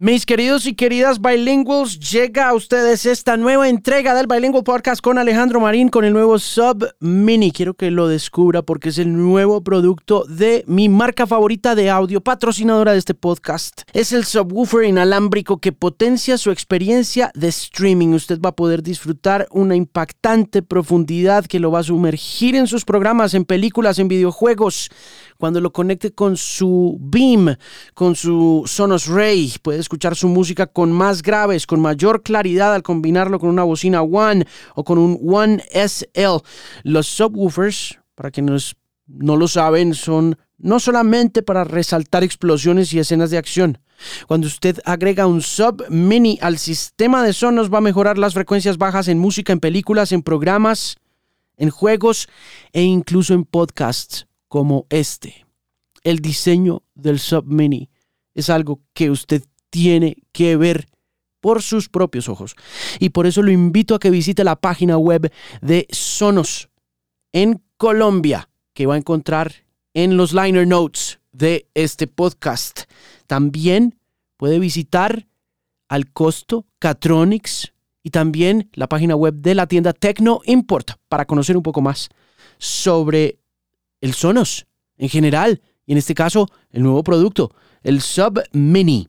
Mis 0.00 0.26
queridos 0.26 0.64
y 0.66 0.74
queridas 0.74 1.20
bilinguals, 1.20 1.98
llega 1.98 2.48
a 2.48 2.54
ustedes 2.54 3.04
esta 3.04 3.36
nueva 3.36 3.68
entrega 3.68 4.14
del 4.14 4.28
Bilingual 4.28 4.62
Podcast 4.62 5.00
con 5.00 5.18
Alejandro 5.18 5.58
Marín 5.58 5.88
con 5.88 6.04
el 6.04 6.12
nuevo 6.12 6.38
Sub 6.38 6.88
Mini. 7.00 7.50
Quiero 7.50 7.74
que 7.74 7.90
lo 7.90 8.06
descubra 8.06 8.62
porque 8.62 8.90
es 8.90 8.98
el 8.98 9.12
nuevo 9.16 9.60
producto 9.60 10.22
de 10.28 10.62
mi 10.68 10.88
marca 10.88 11.26
favorita 11.26 11.74
de 11.74 11.90
audio, 11.90 12.20
patrocinadora 12.20 12.92
de 12.92 12.98
este 12.98 13.14
podcast. 13.14 13.82
Es 13.92 14.12
el 14.12 14.24
subwoofer 14.24 14.84
inalámbrico 14.84 15.58
que 15.58 15.72
potencia 15.72 16.38
su 16.38 16.52
experiencia 16.52 17.32
de 17.34 17.48
streaming. 17.48 18.10
Usted 18.10 18.40
va 18.40 18.50
a 18.50 18.56
poder 18.56 18.84
disfrutar 18.84 19.48
una 19.50 19.74
impactante 19.74 20.62
profundidad 20.62 21.44
que 21.44 21.58
lo 21.58 21.72
va 21.72 21.80
a 21.80 21.82
sumergir 21.82 22.54
en 22.54 22.68
sus 22.68 22.84
programas, 22.84 23.34
en 23.34 23.44
películas, 23.44 23.98
en 23.98 24.06
videojuegos 24.06 24.90
cuando 25.38 25.60
lo 25.60 25.72
conecte 25.72 26.12
con 26.12 26.36
su 26.36 26.98
Beam, 27.00 27.56
con 27.94 28.16
su 28.16 28.64
Sonos 28.66 29.06
Ray, 29.06 29.54
puede 29.62 29.78
escuchar 29.88 30.14
su 30.14 30.28
música 30.28 30.66
con 30.66 30.92
más 30.92 31.22
graves, 31.22 31.66
con 31.66 31.80
mayor 31.80 32.22
claridad 32.22 32.74
al 32.74 32.82
combinarlo 32.82 33.38
con 33.38 33.48
una 33.48 33.64
bocina 33.64 34.02
One 34.02 34.46
o 34.74 34.84
con 34.84 34.98
un 34.98 35.18
One 35.26 35.64
SL. 35.72 36.44
Los 36.82 37.06
subwoofers, 37.06 37.98
para 38.14 38.30
quienes 38.30 38.76
no 39.06 39.38
lo 39.38 39.48
saben, 39.48 39.94
son 39.94 40.36
no 40.58 40.78
solamente 40.78 41.42
para 41.42 41.64
resaltar 41.64 42.22
explosiones 42.22 42.92
y 42.92 42.98
escenas 42.98 43.30
de 43.30 43.38
acción. 43.38 43.78
Cuando 44.26 44.46
usted 44.46 44.78
agrega 44.84 45.26
un 45.26 45.40
sub 45.40 45.82
mini 45.88 46.38
al 46.42 46.58
sistema 46.58 47.22
de 47.22 47.32
Sonos 47.32 47.72
va 47.72 47.78
a 47.78 47.80
mejorar 47.80 48.18
las 48.18 48.34
frecuencias 48.34 48.76
bajas 48.76 49.08
en 49.08 49.18
música, 49.18 49.54
en 49.54 49.60
películas, 49.60 50.12
en 50.12 50.22
programas, 50.22 50.98
en 51.56 51.70
juegos 51.70 52.28
e 52.74 52.82
incluso 52.82 53.32
en 53.32 53.46
podcasts 53.46 54.26
como 54.48 54.86
este. 54.90 55.46
El 56.04 56.18
diseño 56.18 56.82
del 56.94 57.18
Sub 57.18 57.46
Mini 57.46 57.88
es 58.34 58.50
algo 58.50 58.80
que 58.92 59.10
usted 59.10 59.42
tiene 59.70 60.16
que 60.32 60.56
ver 60.56 60.88
por 61.40 61.62
sus 61.62 61.88
propios 61.88 62.28
ojos. 62.28 62.56
Y 62.98 63.10
por 63.10 63.26
eso 63.26 63.42
lo 63.42 63.50
invito 63.50 63.94
a 63.94 63.98
que 63.98 64.10
visite 64.10 64.44
la 64.44 64.56
página 64.56 64.98
web 64.98 65.32
de 65.60 65.86
Sonos 65.90 66.68
en 67.32 67.62
Colombia, 67.76 68.48
que 68.74 68.86
va 68.86 68.94
a 68.94 68.98
encontrar 68.98 69.52
en 69.94 70.16
los 70.16 70.32
liner 70.32 70.66
notes 70.66 71.20
de 71.32 71.68
este 71.74 72.06
podcast. 72.06 72.82
También 73.26 73.98
puede 74.36 74.58
visitar 74.58 75.26
al 75.88 76.10
costo 76.12 76.66
Catronics 76.78 77.72
y 78.02 78.10
también 78.10 78.70
la 78.74 78.88
página 78.88 79.16
web 79.16 79.34
de 79.34 79.54
la 79.54 79.66
tienda 79.66 79.92
Tecno 79.92 80.40
Import 80.44 80.92
para 81.08 81.26
conocer 81.26 81.56
un 81.56 81.62
poco 81.62 81.80
más 81.80 82.08
sobre 82.58 83.38
el 84.00 84.14
Sonos 84.14 84.66
en 84.96 85.08
general 85.08 85.62
y 85.86 85.92
en 85.92 85.98
este 85.98 86.14
caso 86.14 86.48
el 86.70 86.82
nuevo 86.82 87.02
producto, 87.02 87.54
el 87.82 88.00
Sub 88.00 88.42
Mini. 88.52 89.08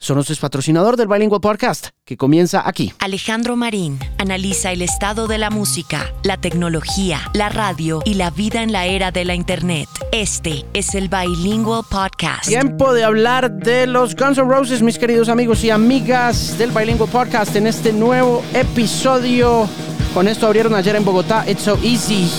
Sonos 0.00 0.30
es 0.30 0.38
patrocinador 0.38 0.96
del 0.96 1.08
Bilingual 1.08 1.40
Podcast, 1.40 1.88
que 2.04 2.16
comienza 2.16 2.62
aquí. 2.64 2.92
Alejandro 3.00 3.56
Marín 3.56 3.98
analiza 4.18 4.70
el 4.70 4.80
estado 4.80 5.26
de 5.26 5.38
la 5.38 5.50
música, 5.50 6.14
la 6.22 6.36
tecnología, 6.36 7.20
la 7.34 7.48
radio 7.48 8.00
y 8.04 8.14
la 8.14 8.30
vida 8.30 8.62
en 8.62 8.70
la 8.70 8.86
era 8.86 9.10
de 9.10 9.24
la 9.24 9.34
Internet. 9.34 9.88
Este 10.12 10.64
es 10.72 10.94
el 10.94 11.08
Bilingual 11.08 11.82
Podcast. 11.90 12.46
Tiempo 12.46 12.94
de 12.94 13.02
hablar 13.02 13.50
de 13.50 13.88
los 13.88 14.14
Guns 14.14 14.38
N' 14.38 14.48
Roses, 14.48 14.82
mis 14.82 15.00
queridos 15.00 15.28
amigos 15.28 15.64
y 15.64 15.70
amigas 15.70 16.56
del 16.58 16.70
Bilingual 16.70 17.10
Podcast, 17.10 17.56
en 17.56 17.66
este 17.66 17.92
nuevo 17.92 18.44
episodio. 18.54 19.68
Con 20.14 20.28
esto 20.28 20.46
abrieron 20.46 20.76
ayer 20.76 20.94
en 20.94 21.04
Bogotá, 21.04 21.44
It's 21.50 21.62
So 21.62 21.76
Easy. 21.82 22.30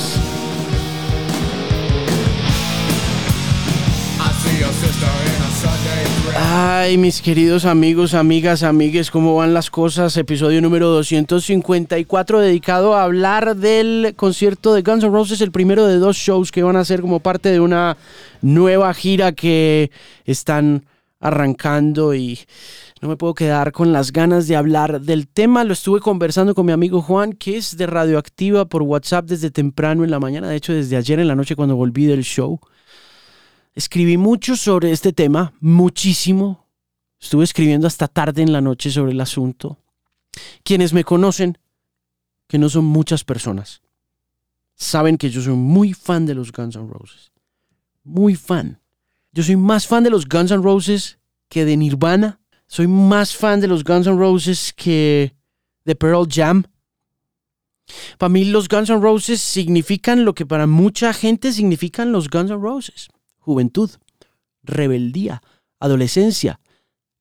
Ay, 6.42 6.98
mis 6.98 7.22
queridos 7.22 7.66
amigos, 7.66 8.14
amigas, 8.14 8.64
amigues, 8.64 9.12
¿cómo 9.12 9.36
van 9.36 9.54
las 9.54 9.70
cosas? 9.70 10.16
Episodio 10.16 10.62
número 10.62 10.88
254 10.88 12.40
dedicado 12.40 12.96
a 12.96 13.04
hablar 13.04 13.58
del 13.58 14.14
concierto 14.16 14.74
de 14.74 14.82
Guns 14.82 15.04
N' 15.04 15.12
Roses, 15.12 15.42
el 15.42 15.52
primero 15.52 15.86
de 15.86 15.98
dos 15.98 16.16
shows 16.16 16.54
que 16.54 16.64
van 16.64 16.78
a 16.78 16.86
ser 16.86 17.02
como 17.02 17.20
parte 17.20 17.50
de 17.50 17.60
una 17.60 17.98
nueva 18.42 18.94
gira 18.94 19.34
que 19.34 19.92
están 20.24 20.86
arrancando 21.20 22.16
y 22.16 22.40
no 23.02 23.10
me 23.10 23.18
puedo 23.18 23.34
quedar 23.34 23.74
con 23.74 23.92
las 23.92 24.14
ganas 24.14 24.48
de 24.48 24.56
hablar 24.56 25.02
del 25.02 25.28
tema. 25.28 25.66
Lo 25.66 25.74
estuve 25.74 26.00
conversando 26.00 26.56
con 26.56 26.66
mi 26.66 26.72
amigo 26.72 27.02
Juan, 27.02 27.34
que 27.34 27.58
es 27.58 27.76
de 27.76 27.86
Radioactiva 27.86 28.64
por 28.64 28.84
WhatsApp 28.84 29.26
desde 29.26 29.52
temprano 29.52 30.06
en 30.06 30.12
la 30.12 30.22
mañana, 30.22 30.48
de 30.48 30.56
hecho 30.56 30.72
desde 30.72 30.96
ayer 30.96 31.20
en 31.20 31.28
la 31.28 31.36
noche 31.36 31.58
cuando 31.58 31.76
volví 31.76 32.06
del 32.06 32.24
show. 32.24 32.62
Escribí 33.80 34.18
mucho 34.18 34.58
sobre 34.58 34.92
este 34.92 35.14
tema, 35.14 35.54
muchísimo. 35.62 36.68
Estuve 37.18 37.46
escribiendo 37.46 37.88
hasta 37.88 38.10
tarde 38.10 38.42
en 38.42 38.52
la 38.52 38.60
noche 38.60 38.92
sobre 38.92 39.14
el 39.14 39.22
asunto. 39.22 39.78
Quienes 40.66 40.92
me 40.92 41.06
conocen, 41.06 41.58
que 42.50 42.58
no 42.58 42.68
son 42.68 42.84
muchas 42.84 43.24
personas, 43.24 43.82
saben 44.76 45.18
que 45.18 45.30
yo 45.30 45.42
soy 45.42 45.54
muy 45.54 45.94
fan 45.94 46.26
de 46.26 46.36
los 46.36 46.52
Guns 46.52 46.76
N' 46.76 46.90
Roses. 46.90 47.32
Muy 48.04 48.36
fan. 48.36 48.82
Yo 49.32 49.44
soy 49.44 49.56
más 49.56 49.88
fan 49.88 50.04
de 50.04 50.10
los 50.10 50.28
Guns 50.28 50.52
N' 50.52 50.62
Roses 50.62 51.18
que 51.48 51.64
de 51.64 51.78
Nirvana. 51.78 52.42
Soy 52.68 52.88
más 52.88 53.34
fan 53.34 53.62
de 53.62 53.70
los 53.70 53.86
Guns 53.86 54.08
N' 54.08 54.18
Roses 54.18 54.74
que 54.76 55.38
de 55.86 55.96
Pearl 55.96 56.28
Jam. 56.30 56.66
Para 58.18 58.28
mí 58.28 58.44
los 58.44 58.68
Guns 58.68 58.90
N' 58.90 59.00
Roses 59.00 59.40
significan 59.40 60.26
lo 60.26 60.34
que 60.36 60.46
para 60.46 60.68
mucha 60.68 61.14
gente 61.14 61.54
significan 61.54 62.12
los 62.12 62.30
Guns 62.30 62.52
N' 62.52 62.60
Roses 62.60 63.08
juventud, 63.40 63.90
rebeldía, 64.64 65.42
adolescencia, 65.80 66.60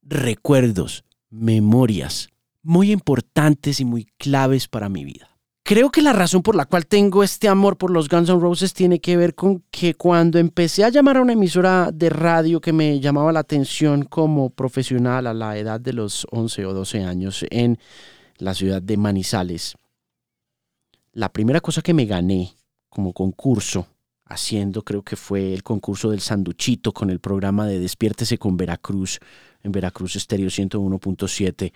recuerdos, 0.02 1.04
memorias, 1.30 2.28
muy 2.62 2.92
importantes 2.92 3.80
y 3.80 3.84
muy 3.84 4.06
claves 4.18 4.68
para 4.68 4.88
mi 4.88 5.04
vida. 5.04 5.38
Creo 5.68 5.90
que 5.90 6.00
la 6.00 6.14
razón 6.14 6.42
por 6.42 6.54
la 6.54 6.64
cual 6.64 6.86
tengo 6.86 7.22
este 7.22 7.46
amor 7.46 7.76
por 7.76 7.90
los 7.90 8.08
Guns 8.08 8.30
N' 8.30 8.40
Roses 8.40 8.72
tiene 8.72 9.00
que 9.00 9.18
ver 9.18 9.34
con 9.34 9.62
que 9.70 9.92
cuando 9.92 10.38
empecé 10.38 10.82
a 10.82 10.88
llamar 10.88 11.18
a 11.18 11.20
una 11.20 11.34
emisora 11.34 11.90
de 11.92 12.08
radio 12.08 12.58
que 12.58 12.72
me 12.72 13.00
llamaba 13.00 13.32
la 13.32 13.40
atención 13.40 14.04
como 14.04 14.48
profesional 14.48 15.26
a 15.26 15.34
la 15.34 15.58
edad 15.58 15.78
de 15.78 15.92
los 15.92 16.26
11 16.30 16.64
o 16.64 16.72
12 16.72 17.04
años 17.04 17.44
en 17.50 17.78
la 18.38 18.54
ciudad 18.54 18.80
de 18.80 18.96
Manizales, 18.96 19.76
la 21.12 21.30
primera 21.30 21.60
cosa 21.60 21.82
que 21.82 21.92
me 21.92 22.06
gané 22.06 22.54
como 22.88 23.12
concurso 23.12 23.86
haciendo, 24.28 24.83
creo 24.83 25.03
que 25.03 25.16
fue 25.16 25.55
el 25.55 25.62
concurso 25.62 26.11
del 26.11 26.21
sanduchito 26.21 26.93
con 26.93 27.11
el 27.11 27.19
programa 27.19 27.66
de 27.66 27.78
Despiértese 27.78 28.39
con 28.39 28.56
Veracruz, 28.56 29.19
en 29.62 29.72
Veracruz 29.72 30.16
Estéreo 30.16 30.49
101.7, 30.49 31.72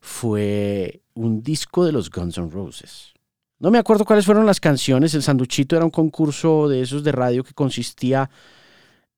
fue 0.00 1.02
un 1.14 1.42
disco 1.42 1.84
de 1.84 1.92
los 1.92 2.10
Guns 2.10 2.38
N' 2.38 2.50
Roses. 2.50 3.12
No 3.58 3.70
me 3.70 3.78
acuerdo 3.78 4.04
cuáles 4.04 4.26
fueron 4.26 4.46
las 4.46 4.60
canciones, 4.60 5.14
el 5.14 5.22
sanduchito 5.22 5.76
era 5.76 5.84
un 5.84 5.90
concurso 5.90 6.68
de 6.68 6.82
esos 6.82 7.02
de 7.02 7.12
radio 7.12 7.42
que 7.42 7.54
consistía 7.54 8.30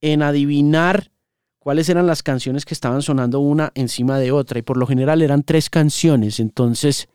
en 0.00 0.22
adivinar 0.22 1.10
cuáles 1.58 1.88
eran 1.88 2.06
las 2.06 2.22
canciones 2.22 2.64
que 2.64 2.72
estaban 2.72 3.02
sonando 3.02 3.40
una 3.40 3.72
encima 3.74 4.18
de 4.18 4.32
otra 4.32 4.60
y 4.60 4.62
por 4.62 4.76
lo 4.76 4.86
general 4.86 5.22
eran 5.22 5.42
tres 5.42 5.68
canciones, 5.68 6.40
entonces 6.40 7.08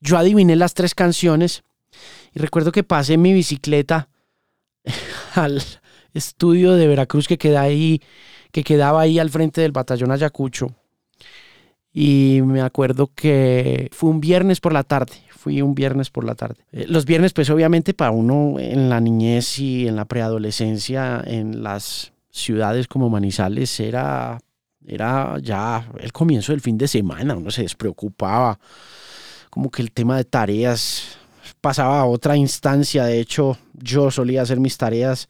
yo 0.00 0.18
adiviné 0.18 0.56
las 0.56 0.74
tres 0.74 0.94
canciones 0.94 1.62
y 2.34 2.38
recuerdo 2.38 2.72
que 2.72 2.84
pasé 2.84 3.16
mi 3.16 3.32
bicicleta 3.32 4.08
al 5.34 5.62
estudio 6.14 6.74
de 6.74 6.86
Veracruz 6.86 7.28
que 7.28 7.38
queda 7.38 7.62
ahí, 7.62 8.00
que 8.52 8.64
quedaba 8.64 9.00
ahí 9.00 9.18
al 9.18 9.30
frente 9.30 9.60
del 9.60 9.72
batallón 9.72 10.12
Ayacucho. 10.12 10.74
Y 11.92 12.40
me 12.44 12.60
acuerdo 12.60 13.10
que 13.14 13.88
fue 13.92 14.10
un 14.10 14.20
viernes 14.20 14.60
por 14.60 14.72
la 14.72 14.84
tarde, 14.84 15.14
fui 15.30 15.62
un 15.62 15.74
viernes 15.74 16.10
por 16.10 16.24
la 16.24 16.34
tarde. 16.34 16.56
Eh, 16.72 16.86
los 16.88 17.04
viernes, 17.04 17.32
pues 17.32 17.50
obviamente 17.50 17.94
para 17.94 18.10
uno 18.10 18.58
en 18.58 18.88
la 18.88 19.00
niñez 19.00 19.58
y 19.58 19.88
en 19.88 19.96
la 19.96 20.04
preadolescencia, 20.04 21.22
en 21.26 21.62
las 21.62 22.12
ciudades 22.30 22.86
como 22.86 23.10
Manizales, 23.10 23.80
era, 23.80 24.38
era 24.86 25.38
ya 25.40 25.88
el 25.98 26.12
comienzo 26.12 26.52
del 26.52 26.60
fin 26.60 26.78
de 26.78 26.88
semana, 26.88 27.36
uno 27.36 27.50
se 27.50 27.62
despreocupaba, 27.62 28.60
como 29.50 29.70
que 29.70 29.82
el 29.82 29.90
tema 29.90 30.16
de 30.16 30.24
tareas 30.24 31.18
pasaba 31.60 32.00
a 32.00 32.06
otra 32.06 32.36
instancia. 32.36 33.04
De 33.04 33.20
hecho, 33.20 33.58
yo 33.74 34.10
solía 34.10 34.42
hacer 34.42 34.60
mis 34.60 34.76
tareas 34.76 35.28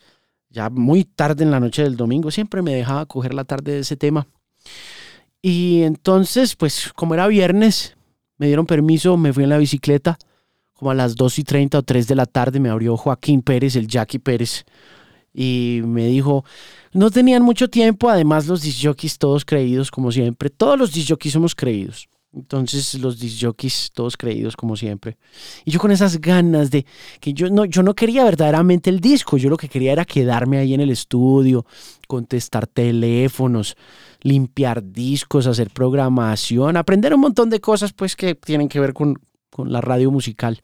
ya 0.50 0.70
muy 0.70 1.04
tarde 1.04 1.44
en 1.44 1.50
la 1.50 1.60
noche 1.60 1.82
del 1.82 1.96
domingo. 1.96 2.30
Siempre 2.30 2.62
me 2.62 2.74
dejaba 2.74 3.06
coger 3.06 3.34
la 3.34 3.44
tarde 3.44 3.72
de 3.72 3.80
ese 3.80 3.96
tema. 3.96 4.26
Y 5.42 5.82
entonces, 5.82 6.56
pues 6.56 6.92
como 6.94 7.14
era 7.14 7.26
viernes, 7.26 7.96
me 8.38 8.46
dieron 8.46 8.66
permiso, 8.66 9.16
me 9.16 9.32
fui 9.32 9.44
en 9.44 9.50
la 9.50 9.58
bicicleta. 9.58 10.18
Como 10.72 10.90
a 10.90 10.94
las 10.94 11.16
2 11.16 11.40
y 11.40 11.44
30 11.44 11.78
o 11.78 11.82
3 11.82 12.06
de 12.06 12.14
la 12.14 12.26
tarde 12.26 12.60
me 12.60 12.70
abrió 12.70 12.96
Joaquín 12.96 13.42
Pérez, 13.42 13.74
el 13.74 13.88
Jackie 13.88 14.20
Pérez, 14.20 14.64
y 15.34 15.80
me 15.84 16.06
dijo, 16.06 16.44
no 16.92 17.10
tenían 17.10 17.42
mucho 17.42 17.68
tiempo, 17.68 18.08
además 18.08 18.46
los 18.46 18.62
disjockeys 18.62 19.18
todos 19.18 19.44
creídos, 19.44 19.90
como 19.90 20.12
siempre, 20.12 20.50
todos 20.50 20.78
los 20.78 20.92
disjockeys 20.92 21.32
somos 21.32 21.56
creídos. 21.56 22.08
Entonces 22.38 22.94
los 22.94 23.18
disjockeys 23.18 23.90
todos 23.92 24.16
creídos 24.16 24.56
como 24.56 24.76
siempre. 24.76 25.18
Y 25.64 25.72
yo 25.72 25.80
con 25.80 25.90
esas 25.90 26.20
ganas 26.20 26.70
de 26.70 26.86
que 27.20 27.32
yo 27.32 27.50
no, 27.50 27.64
yo 27.64 27.82
no 27.82 27.94
quería 27.94 28.24
verdaderamente 28.24 28.90
el 28.90 29.00
disco, 29.00 29.36
yo 29.36 29.50
lo 29.50 29.56
que 29.56 29.68
quería 29.68 29.92
era 29.92 30.04
quedarme 30.04 30.58
ahí 30.58 30.72
en 30.72 30.80
el 30.80 30.90
estudio, 30.90 31.66
contestar 32.06 32.66
teléfonos, 32.66 33.76
limpiar 34.22 34.82
discos, 34.82 35.46
hacer 35.46 35.70
programación, 35.70 36.76
aprender 36.76 37.12
un 37.12 37.20
montón 37.20 37.50
de 37.50 37.60
cosas 37.60 37.92
pues 37.92 38.14
que 38.14 38.34
tienen 38.36 38.68
que 38.68 38.80
ver 38.80 38.94
con, 38.94 39.18
con 39.58 39.72
la 39.72 39.80
radio 39.80 40.12
musical. 40.12 40.60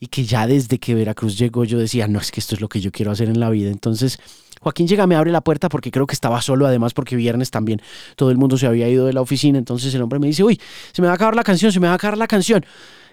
Y 0.00 0.08
que 0.08 0.26
ya 0.26 0.46
desde 0.46 0.78
que 0.78 0.94
Veracruz 0.94 1.38
llegó 1.38 1.64
yo 1.64 1.78
decía, 1.78 2.06
no, 2.08 2.18
es 2.18 2.30
que 2.30 2.40
esto 2.40 2.54
es 2.54 2.60
lo 2.60 2.68
que 2.68 2.78
yo 2.78 2.92
quiero 2.92 3.10
hacer 3.10 3.30
en 3.30 3.40
la 3.40 3.48
vida. 3.48 3.70
Entonces 3.70 4.18
Joaquín 4.60 4.86
llega, 4.86 5.06
me 5.06 5.16
abre 5.16 5.32
la 5.32 5.40
puerta 5.40 5.70
porque 5.70 5.90
creo 5.90 6.06
que 6.06 6.12
estaba 6.12 6.42
solo, 6.42 6.66
además 6.66 6.92
porque 6.92 7.16
viernes 7.16 7.50
también 7.50 7.80
todo 8.14 8.30
el 8.30 8.36
mundo 8.36 8.58
se 8.58 8.66
había 8.66 8.86
ido 8.86 9.06
de 9.06 9.14
la 9.14 9.22
oficina. 9.22 9.56
Entonces 9.56 9.94
el 9.94 10.02
hombre 10.02 10.18
me 10.18 10.26
dice, 10.26 10.44
uy, 10.44 10.60
se 10.92 11.00
me 11.00 11.06
va 11.06 11.12
a 11.12 11.16
acabar 11.16 11.34
la 11.34 11.42
canción, 11.42 11.72
se 11.72 11.80
me 11.80 11.86
va 11.86 11.94
a 11.94 11.96
acabar 11.96 12.18
la 12.18 12.26
canción. 12.26 12.66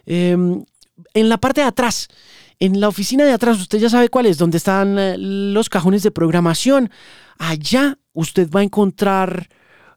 Em, 0.05 0.65
en 1.13 1.29
la 1.29 1.37
parte 1.37 1.61
de 1.61 1.67
atrás, 1.67 2.09
en 2.59 2.81
la 2.81 2.89
oficina 2.89 3.23
de 3.23 3.31
atrás, 3.31 3.57
usted 3.57 3.79
ya 3.79 3.89
sabe 3.89 4.09
cuál 4.09 4.25
es, 4.25 4.37
donde 4.37 4.57
están 4.57 4.99
eh, 4.99 5.15
los 5.17 5.69
cajones 5.69 6.03
de 6.03 6.11
programación. 6.11 6.91
Allá 7.37 7.97
usted 8.11 8.49
va 8.51 8.59
a 8.59 8.63
encontrar 8.63 9.47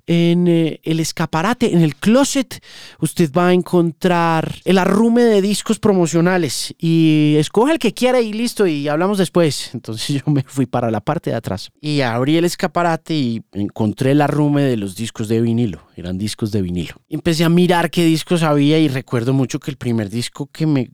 en 0.06 0.48
eh, 0.48 0.80
el 0.82 1.00
escaparate, 1.00 1.72
en 1.72 1.80
el 1.80 1.96
closet, 1.96 2.62
usted 3.00 3.32
va 3.32 3.48
a 3.48 3.52
encontrar 3.52 4.56
el 4.64 4.78
arrume 4.78 5.22
de 5.22 5.40
discos 5.40 5.78
promocionales 5.78 6.74
y 6.78 7.36
escoge 7.38 7.72
el 7.72 7.78
que 7.78 7.94
quiera 7.94 8.20
y 8.20 8.32
listo 8.32 8.66
y 8.66 8.88
hablamos 8.88 9.18
después. 9.18 9.70
Entonces 9.74 10.22
yo 10.24 10.32
me 10.32 10.42
fui 10.42 10.66
para 10.66 10.90
la 10.90 11.00
parte 11.00 11.30
de 11.30 11.36
atrás 11.36 11.70
y 11.80 12.02
abrí 12.02 12.36
el 12.36 12.44
escaparate 12.44 13.14
y 13.14 13.42
encontré 13.52 14.12
el 14.12 14.20
arrume 14.20 14.62
de 14.62 14.76
los 14.76 14.96
discos 14.96 15.28
de 15.28 15.40
vinilo, 15.40 15.82
eran 15.96 16.18
discos 16.18 16.52
de 16.52 16.62
vinilo. 16.62 16.94
Empecé 17.08 17.44
a 17.44 17.48
mirar 17.48 17.90
qué 17.90 18.04
discos 18.04 18.42
había 18.42 18.78
y 18.78 18.88
recuerdo 18.88 19.32
mucho 19.32 19.58
que 19.58 19.70
el 19.70 19.76
primer 19.76 20.10
disco 20.10 20.46
que 20.52 20.66
me 20.66 20.90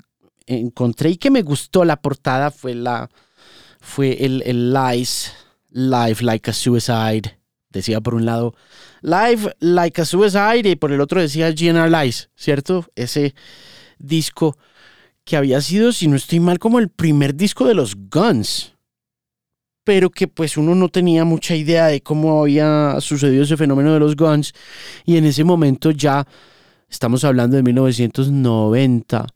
encontré 0.46 1.10
y 1.10 1.16
que 1.16 1.30
me 1.30 1.42
gustó 1.42 1.84
la 1.84 2.00
portada 2.00 2.50
fue 2.50 2.74
la 2.74 3.08
fue 3.80 4.24
el, 4.24 4.42
el 4.44 4.74
Lies 4.74 5.32
Life 5.70 6.22
Like 6.24 6.50
a 6.50 6.52
Suicide 6.52 7.39
decía 7.70 8.00
por 8.00 8.14
un 8.14 8.24
lado 8.24 8.54
Live 9.02 9.56
Like 9.60 10.02
a 10.02 10.04
Suicide 10.04 10.68
y 10.68 10.76
por 10.76 10.92
el 10.92 11.00
otro 11.00 11.20
decía 11.20 11.50
Lies, 11.50 12.30
¿cierto? 12.36 12.86
Ese 12.94 13.34
disco 13.98 14.56
que 15.24 15.36
había 15.36 15.60
sido, 15.60 15.92
si 15.92 16.08
no 16.08 16.16
estoy 16.16 16.40
mal, 16.40 16.58
como 16.58 16.78
el 16.78 16.88
primer 16.88 17.34
disco 17.34 17.66
de 17.66 17.74
los 17.74 17.94
Guns. 17.96 18.74
Pero 19.84 20.10
que 20.10 20.28
pues 20.28 20.56
uno 20.56 20.74
no 20.74 20.88
tenía 20.88 21.24
mucha 21.24 21.54
idea 21.54 21.86
de 21.86 22.00
cómo 22.02 22.42
había 22.42 22.96
sucedido 23.00 23.44
ese 23.44 23.56
fenómeno 23.56 23.92
de 23.92 24.00
los 24.00 24.16
Guns. 24.16 24.52
Y 25.04 25.16
en 25.16 25.24
ese 25.24 25.44
momento 25.44 25.90
ya, 25.90 26.26
estamos 26.88 27.24
hablando 27.24 27.56
de 27.56 27.62
1990, 27.62 29.26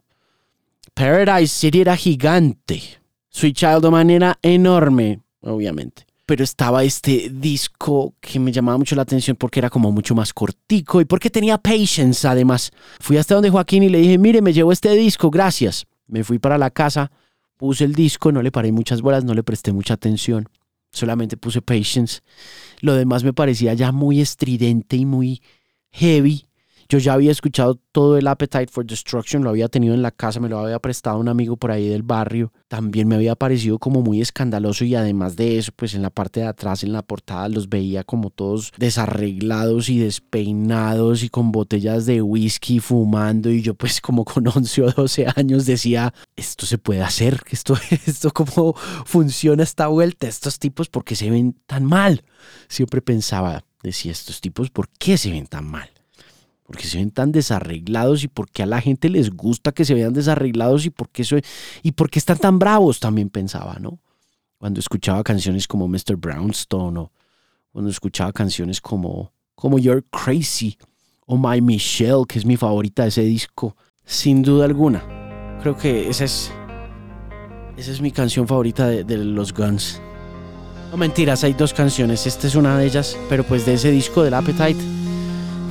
Paradise 0.92 1.54
City 1.54 1.80
era 1.80 1.96
gigante. 1.96 2.82
Sweet 3.30 3.56
Child 3.56 3.84
of 3.86 3.94
era 4.08 4.38
enorme, 4.42 5.20
obviamente 5.40 6.06
pero 6.26 6.42
estaba 6.42 6.84
este 6.84 7.30
disco 7.30 8.14
que 8.20 8.38
me 8.38 8.52
llamaba 8.52 8.78
mucho 8.78 8.96
la 8.96 9.02
atención 9.02 9.36
porque 9.36 9.60
era 9.60 9.70
como 9.70 9.92
mucho 9.92 10.14
más 10.14 10.32
cortico 10.32 11.00
y 11.00 11.04
porque 11.04 11.30
tenía 11.30 11.58
patience 11.58 12.26
además. 12.26 12.70
Fui 13.00 13.16
hasta 13.16 13.34
donde 13.34 13.50
Joaquín 13.50 13.82
y 13.82 13.88
le 13.88 13.98
dije, 13.98 14.18
mire, 14.18 14.40
me 14.40 14.52
llevo 14.52 14.72
este 14.72 14.94
disco, 14.94 15.30
gracias. 15.30 15.86
Me 16.06 16.24
fui 16.24 16.38
para 16.38 16.58
la 16.58 16.70
casa, 16.70 17.10
puse 17.56 17.84
el 17.84 17.94
disco, 17.94 18.32
no 18.32 18.42
le 18.42 18.52
paré 18.52 18.72
muchas 18.72 19.02
bolas, 19.02 19.24
no 19.24 19.34
le 19.34 19.42
presté 19.42 19.72
mucha 19.72 19.94
atención, 19.94 20.48
solamente 20.90 21.36
puse 21.36 21.62
patience. 21.62 22.20
Lo 22.80 22.94
demás 22.94 23.24
me 23.24 23.32
parecía 23.32 23.74
ya 23.74 23.92
muy 23.92 24.20
estridente 24.20 24.96
y 24.96 25.06
muy 25.06 25.42
heavy 25.90 26.46
yo 26.88 26.98
ya 26.98 27.14
había 27.14 27.30
escuchado 27.30 27.78
todo 27.92 28.18
el 28.18 28.26
Appetite 28.26 28.68
for 28.68 28.84
Destruction, 28.84 29.42
lo 29.42 29.50
había 29.50 29.68
tenido 29.68 29.94
en 29.94 30.02
la 30.02 30.10
casa, 30.10 30.40
me 30.40 30.48
lo 30.48 30.58
había 30.58 30.78
prestado 30.78 31.18
un 31.18 31.28
amigo 31.28 31.56
por 31.56 31.70
ahí 31.70 31.88
del 31.88 32.02
barrio. 32.02 32.52
También 32.68 33.08
me 33.08 33.14
había 33.14 33.34
parecido 33.36 33.78
como 33.78 34.02
muy 34.02 34.20
escandaloso 34.20 34.84
y 34.84 34.94
además 34.94 35.36
de 35.36 35.58
eso, 35.58 35.72
pues 35.74 35.94
en 35.94 36.02
la 36.02 36.10
parte 36.10 36.40
de 36.40 36.46
atrás, 36.46 36.82
en 36.82 36.92
la 36.92 37.02
portada, 37.02 37.48
los 37.48 37.68
veía 37.68 38.04
como 38.04 38.30
todos 38.30 38.72
desarreglados 38.76 39.88
y 39.88 39.98
despeinados 39.98 41.22
y 41.22 41.28
con 41.28 41.52
botellas 41.52 42.06
de 42.06 42.22
whisky 42.22 42.80
fumando 42.80 43.50
y 43.50 43.62
yo 43.62 43.74
pues 43.74 44.00
como 44.00 44.24
con 44.24 44.46
11 44.54 44.82
o 44.82 44.92
12 44.92 45.26
años 45.36 45.66
decía, 45.66 46.12
esto 46.36 46.66
se 46.66 46.78
puede 46.78 47.02
hacer, 47.02 47.42
esto, 47.50 47.76
esto 48.06 48.30
cómo 48.32 48.74
funciona 49.04 49.62
esta 49.62 49.86
vuelta, 49.86 50.26
estos 50.26 50.58
tipos, 50.58 50.88
¿por 50.88 51.04
qué 51.04 51.16
se 51.16 51.30
ven 51.30 51.56
tan 51.66 51.84
mal? 51.84 52.24
Siempre 52.68 53.00
pensaba, 53.00 53.64
decía, 53.82 54.12
estos 54.12 54.40
tipos, 54.40 54.70
¿por 54.70 54.88
qué 54.88 55.16
se 55.16 55.30
ven 55.30 55.46
tan 55.46 55.66
mal? 55.66 55.93
Porque 56.64 56.86
se 56.86 56.98
ven 56.98 57.10
tan 57.10 57.30
desarreglados 57.30 58.24
y 58.24 58.28
porque 58.28 58.62
a 58.62 58.66
la 58.66 58.80
gente 58.80 59.08
les 59.08 59.30
gusta 59.30 59.72
que 59.72 59.84
se 59.84 59.94
vean 59.94 60.12
desarreglados 60.12 60.86
y 60.86 60.90
porque 60.90 61.22
eso 61.22 61.36
y 61.82 61.92
porque 61.92 62.18
están 62.18 62.38
tan 62.38 62.58
bravos 62.58 63.00
también 63.00 63.28
pensaba, 63.28 63.76
¿no? 63.80 64.00
Cuando 64.58 64.80
escuchaba 64.80 65.22
canciones 65.22 65.68
como 65.68 65.86
Mr. 65.86 66.16
Brownstone 66.16 66.98
o 66.98 67.12
cuando 67.70 67.90
escuchaba 67.90 68.32
canciones 68.32 68.80
como 68.80 69.32
como 69.54 69.78
You're 69.78 70.04
Crazy 70.10 70.78
o 71.26 71.36
My 71.36 71.60
Michelle, 71.60 72.24
que 72.26 72.38
es 72.38 72.46
mi 72.46 72.56
favorita 72.56 73.02
de 73.02 73.10
ese 73.10 73.22
disco, 73.22 73.76
sin 74.04 74.42
duda 74.42 74.64
alguna. 74.64 75.58
Creo 75.60 75.76
que 75.76 76.08
esa 76.08 76.24
es 76.24 76.50
esa 77.76 77.90
es 77.90 78.00
mi 78.00 78.10
canción 78.10 78.48
favorita 78.48 78.86
de, 78.88 79.04
de 79.04 79.18
los 79.18 79.52
Guns. 79.52 80.00
No 80.90 80.96
mentiras, 80.96 81.44
hay 81.44 81.52
dos 81.52 81.74
canciones, 81.74 82.26
esta 82.26 82.46
es 82.46 82.54
una 82.54 82.78
de 82.78 82.86
ellas, 82.86 83.18
pero 83.28 83.44
pues 83.44 83.66
de 83.66 83.74
ese 83.74 83.90
disco 83.90 84.22
del 84.22 84.32
Appetite 84.32 85.03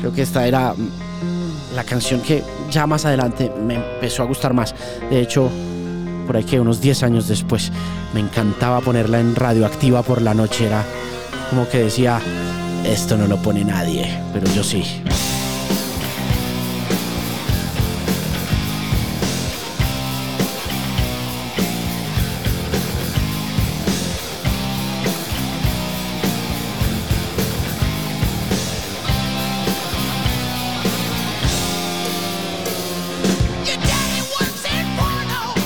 Creo 0.03 0.13
que 0.13 0.23
esta 0.23 0.45
era 0.45 0.75
la 1.73 1.85
canción 1.85 2.19
que 2.19 2.43
ya 2.69 2.85
más 2.85 3.05
adelante 3.05 3.49
me 3.65 3.75
empezó 3.75 4.23
a 4.23 4.25
gustar 4.25 4.53
más. 4.53 4.75
De 5.09 5.21
hecho, 5.21 5.49
por 6.27 6.35
ahí 6.35 6.43
que 6.43 6.59
unos 6.59 6.81
10 6.81 7.03
años 7.03 7.29
después 7.29 7.71
me 8.13 8.19
encantaba 8.19 8.81
ponerla 8.81 9.21
en 9.21 9.33
radioactiva 9.33 10.03
por 10.03 10.21
la 10.21 10.33
noche. 10.33 10.65
Era 10.65 10.83
como 11.49 11.69
que 11.69 11.85
decía, 11.85 12.19
esto 12.83 13.15
no 13.15 13.27
lo 13.27 13.41
pone 13.41 13.63
nadie, 13.63 14.19
pero 14.33 14.45
yo 14.53 14.61
sí. 14.61 14.83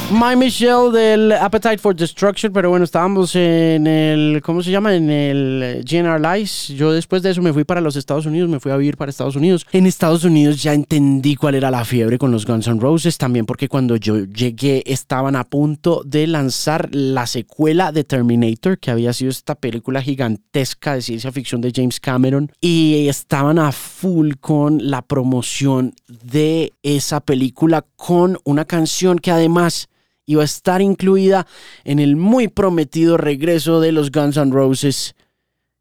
My 0.09 0.37
Michelle 0.37 0.89
del 0.93 1.33
Appetite 1.33 1.79
for 1.79 1.93
Destruction, 1.93 2.53
pero 2.53 2.69
bueno, 2.69 2.85
estábamos 2.85 3.35
en 3.35 3.85
el, 3.85 4.41
¿cómo 4.41 4.63
se 4.63 4.71
llama? 4.71 4.95
En 4.95 5.09
el 5.09 5.83
GNR 5.85 6.21
Lies. 6.21 6.69
Yo 6.69 6.93
después 6.93 7.21
de 7.21 7.31
eso 7.31 7.41
me 7.41 7.51
fui 7.51 7.65
para 7.65 7.81
los 7.81 7.97
Estados 7.97 8.25
Unidos, 8.25 8.49
me 8.49 8.61
fui 8.61 8.71
a 8.71 8.77
vivir 8.77 8.95
para 8.95 9.09
Estados 9.09 9.35
Unidos. 9.35 9.67
En 9.73 9.85
Estados 9.85 10.23
Unidos 10.23 10.63
ya 10.63 10.73
entendí 10.73 11.35
cuál 11.35 11.55
era 11.55 11.69
la 11.71 11.83
fiebre 11.83 12.17
con 12.17 12.31
los 12.31 12.45
Guns 12.45 12.67
N' 12.67 12.79
Roses, 12.79 13.17
también 13.17 13.45
porque 13.45 13.67
cuando 13.67 13.97
yo 13.97 14.23
llegué 14.23 14.81
estaban 14.85 15.35
a 15.35 15.43
punto 15.43 16.03
de 16.05 16.25
lanzar 16.25 16.87
la 16.93 17.27
secuela 17.27 17.91
de 17.91 18.05
Terminator, 18.05 18.79
que 18.79 18.91
había 18.91 19.11
sido 19.11 19.31
esta 19.31 19.55
película 19.55 20.01
gigantesca 20.01 20.93
de 20.93 21.01
ciencia 21.01 21.33
ficción 21.33 21.59
de 21.59 21.73
James 21.75 21.99
Cameron, 21.99 22.49
y 22.61 23.09
estaban 23.09 23.59
a 23.59 23.73
full 23.73 24.35
con 24.39 24.89
la 24.89 25.01
promoción 25.01 25.93
de 26.07 26.71
esa 26.81 27.19
película 27.19 27.85
con 27.97 28.37
una 28.45 28.63
canción 28.63 29.19
que 29.19 29.31
además 29.31 29.89
iba 30.27 30.43
a 30.43 30.45
estar 30.45 30.81
incluida 30.81 31.47
en 31.83 31.97
el 31.97 32.15
muy 32.15 32.49
prometido 32.49 33.17
regreso 33.17 33.81
de 33.81 33.93
los 33.93 34.11
Guns 34.11 34.37
N' 34.37 34.51
Roses, 34.51 35.15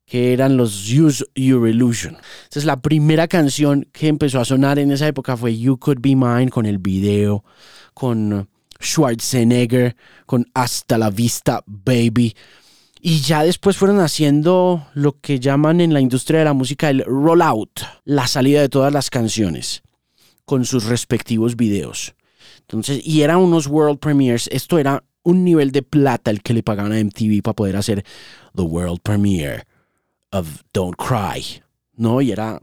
que 0.06 0.32
eran 0.32 0.56
los 0.56 0.88
Use 0.90 1.24
Your 1.34 1.68
Illusion. 1.68 2.16
Esa 2.48 2.60
es 2.60 2.64
la 2.64 2.80
primera 2.80 3.26
canción 3.26 3.88
que 3.92 4.06
empezó 4.06 4.40
a 4.40 4.44
sonar 4.44 4.78
en 4.78 4.92
esa 4.92 5.08
época 5.08 5.36
fue 5.36 5.58
You 5.58 5.78
Could 5.78 5.98
Be 6.00 6.14
Mine 6.14 6.48
con 6.48 6.64
el 6.64 6.78
video, 6.78 7.44
con 7.92 8.48
Schwarzenegger, 8.80 9.96
con 10.26 10.46
Hasta 10.54 10.96
la 10.96 11.10
Vista 11.10 11.64
Baby. 11.66 12.36
Y 13.00 13.20
ya 13.20 13.42
después 13.42 13.76
fueron 13.76 13.98
haciendo 13.98 14.86
lo 14.94 15.20
que 15.20 15.40
llaman 15.40 15.80
en 15.80 15.92
la 15.92 16.00
industria 16.00 16.38
de 16.38 16.44
la 16.44 16.54
música 16.54 16.88
el 16.88 17.04
rollout, 17.04 17.80
la 18.04 18.28
salida 18.28 18.60
de 18.60 18.68
todas 18.68 18.92
las 18.92 19.10
canciones, 19.10 19.82
con 20.44 20.64
sus 20.64 20.84
respectivos 20.84 21.56
videos. 21.56 22.14
Entonces, 22.68 23.00
y 23.04 23.22
eran 23.22 23.38
unos 23.38 23.66
world 23.66 23.98
premieres. 23.98 24.48
Esto 24.52 24.78
era 24.78 25.04
un 25.22 25.44
nivel 25.44 25.72
de 25.72 25.82
plata 25.82 26.30
el 26.30 26.42
que 26.42 26.54
le 26.54 26.62
pagaban 26.62 26.92
a 26.92 27.02
MTV 27.02 27.42
para 27.42 27.54
poder 27.54 27.76
hacer 27.76 28.04
the 28.54 28.62
world 28.62 29.00
premiere 29.02 29.64
of 30.30 30.62
Don't 30.72 30.96
Cry. 30.96 31.62
¿No? 31.94 32.20
Y 32.20 32.32
era. 32.32 32.60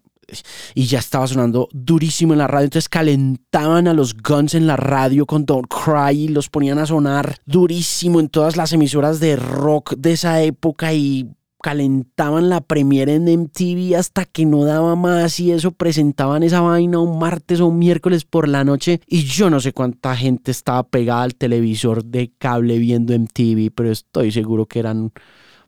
Y 0.73 0.85
ya 0.85 0.99
estaba 0.99 1.27
sonando 1.27 1.67
durísimo 1.71 2.33
en 2.33 2.39
la 2.39 2.47
radio. 2.47 2.65
Entonces 2.65 2.89
calentaban 2.89 3.87
a 3.87 3.93
los 3.93 4.15
Guns 4.15 4.55
en 4.55 4.67
la 4.67 4.77
radio 4.77 5.25
con 5.25 5.45
Don't 5.45 5.67
Cry 5.67 6.23
y 6.23 6.27
los 6.29 6.49
ponían 6.49 6.79
a 6.79 6.85
sonar 6.85 7.37
durísimo 7.45 8.19
en 8.19 8.29
todas 8.29 8.57
las 8.57 8.73
emisoras 8.73 9.19
de 9.19 9.35
rock 9.35 9.95
de 9.95 10.13
esa 10.13 10.41
época 10.41 10.93
y 10.93 11.29
calentaban 11.63 12.49
la 12.49 12.59
premiere 12.59 13.15
en 13.15 13.23
MTV 13.23 13.95
hasta 13.97 14.25
que 14.25 14.45
no 14.45 14.65
daba 14.65 14.97
más 14.97 15.39
y 15.39 15.53
eso 15.53 15.71
presentaban 15.71 16.43
esa 16.43 16.59
vaina 16.59 16.99
un 16.99 17.17
martes 17.17 17.61
o 17.61 17.67
un 17.67 17.79
miércoles 17.79 18.25
por 18.25 18.49
la 18.49 18.65
noche 18.65 18.99
y 19.07 19.23
yo 19.23 19.49
no 19.49 19.61
sé 19.61 19.71
cuánta 19.71 20.13
gente 20.13 20.51
estaba 20.51 20.83
pegada 20.83 21.23
al 21.23 21.35
televisor 21.35 22.03
de 22.03 22.33
cable 22.37 22.79
viendo 22.79 23.17
MTV, 23.17 23.71
pero 23.73 23.91
estoy 23.91 24.33
seguro 24.33 24.65
que 24.65 24.79
eran 24.79 25.13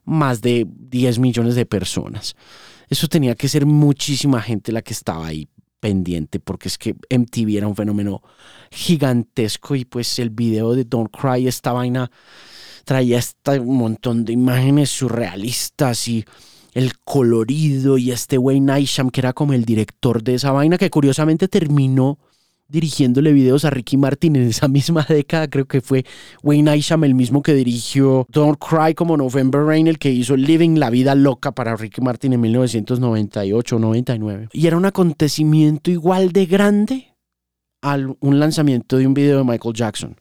más 0.03 0.41
de 0.41 0.67
10 0.67 1.19
millones 1.19 1.55
de 1.55 1.65
personas. 1.65 2.35
Eso 2.89 3.07
tenía 3.07 3.35
que 3.35 3.47
ser 3.47 3.65
muchísima 3.65 4.41
gente 4.41 4.73
la 4.73 4.81
que 4.81 4.91
estaba 4.91 5.25
ahí 5.25 5.47
pendiente 5.79 6.41
porque 6.41 6.67
es 6.67 6.77
que 6.77 6.97
MTV 7.09 7.55
era 7.55 7.67
un 7.67 7.75
fenómeno 7.77 8.21
gigantesco 8.69 9.75
y 9.75 9.85
pues 9.85 10.19
el 10.19 10.29
video 10.29 10.73
de 10.73 10.83
Don't 10.83 11.09
Cry, 11.09 11.47
esta 11.47 11.71
vaina 11.71 12.11
traía 12.85 13.17
este 13.17 13.59
montón 13.59 14.23
de 14.23 14.33
imágenes 14.33 14.91
surrealistas 14.91 16.07
y 16.07 16.25
el 16.73 16.93
colorido 17.03 17.97
y 17.97 18.11
este 18.11 18.37
Wayne 18.37 18.81
Isham 18.81 19.09
que 19.09 19.21
era 19.21 19.33
como 19.33 19.53
el 19.53 19.65
director 19.65 20.23
de 20.23 20.35
esa 20.35 20.51
vaina 20.51 20.77
que 20.77 20.89
curiosamente 20.89 21.47
terminó 21.47 22.19
dirigiéndole 22.67 23.31
videos 23.31 23.63
a 23.65 23.69
Ricky 23.69 23.97
Martin 23.97 24.35
en 24.35 24.49
esa 24.49 24.67
misma 24.67 25.05
década. 25.07 25.47
Creo 25.47 25.65
que 25.65 25.81
fue 25.81 26.05
Wayne 26.43 26.77
Isham 26.77 27.03
el 27.03 27.15
mismo 27.15 27.41
que 27.41 27.53
dirigió 27.53 28.25
Don't 28.29 28.59
Cry 28.59 28.93
como 28.93 29.17
November 29.17 29.63
Rain, 29.63 29.87
el 29.87 29.99
que 29.99 30.11
hizo 30.11 30.35
Living 30.35 30.77
la 30.77 30.89
Vida 30.89 31.15
Loca 31.15 31.53
para 31.53 31.75
Ricky 31.75 32.01
Martin 32.01 32.33
en 32.33 32.43
1998-99. 32.43 34.49
Y 34.51 34.67
era 34.67 34.77
un 34.77 34.85
acontecimiento 34.85 35.91
igual 35.91 36.31
de 36.31 36.45
grande 36.45 37.15
al 37.81 38.15
un 38.19 38.39
lanzamiento 38.39 38.97
de 38.97 39.07
un 39.07 39.13
video 39.13 39.37
de 39.37 39.43
Michael 39.43 39.75
Jackson. 39.75 40.17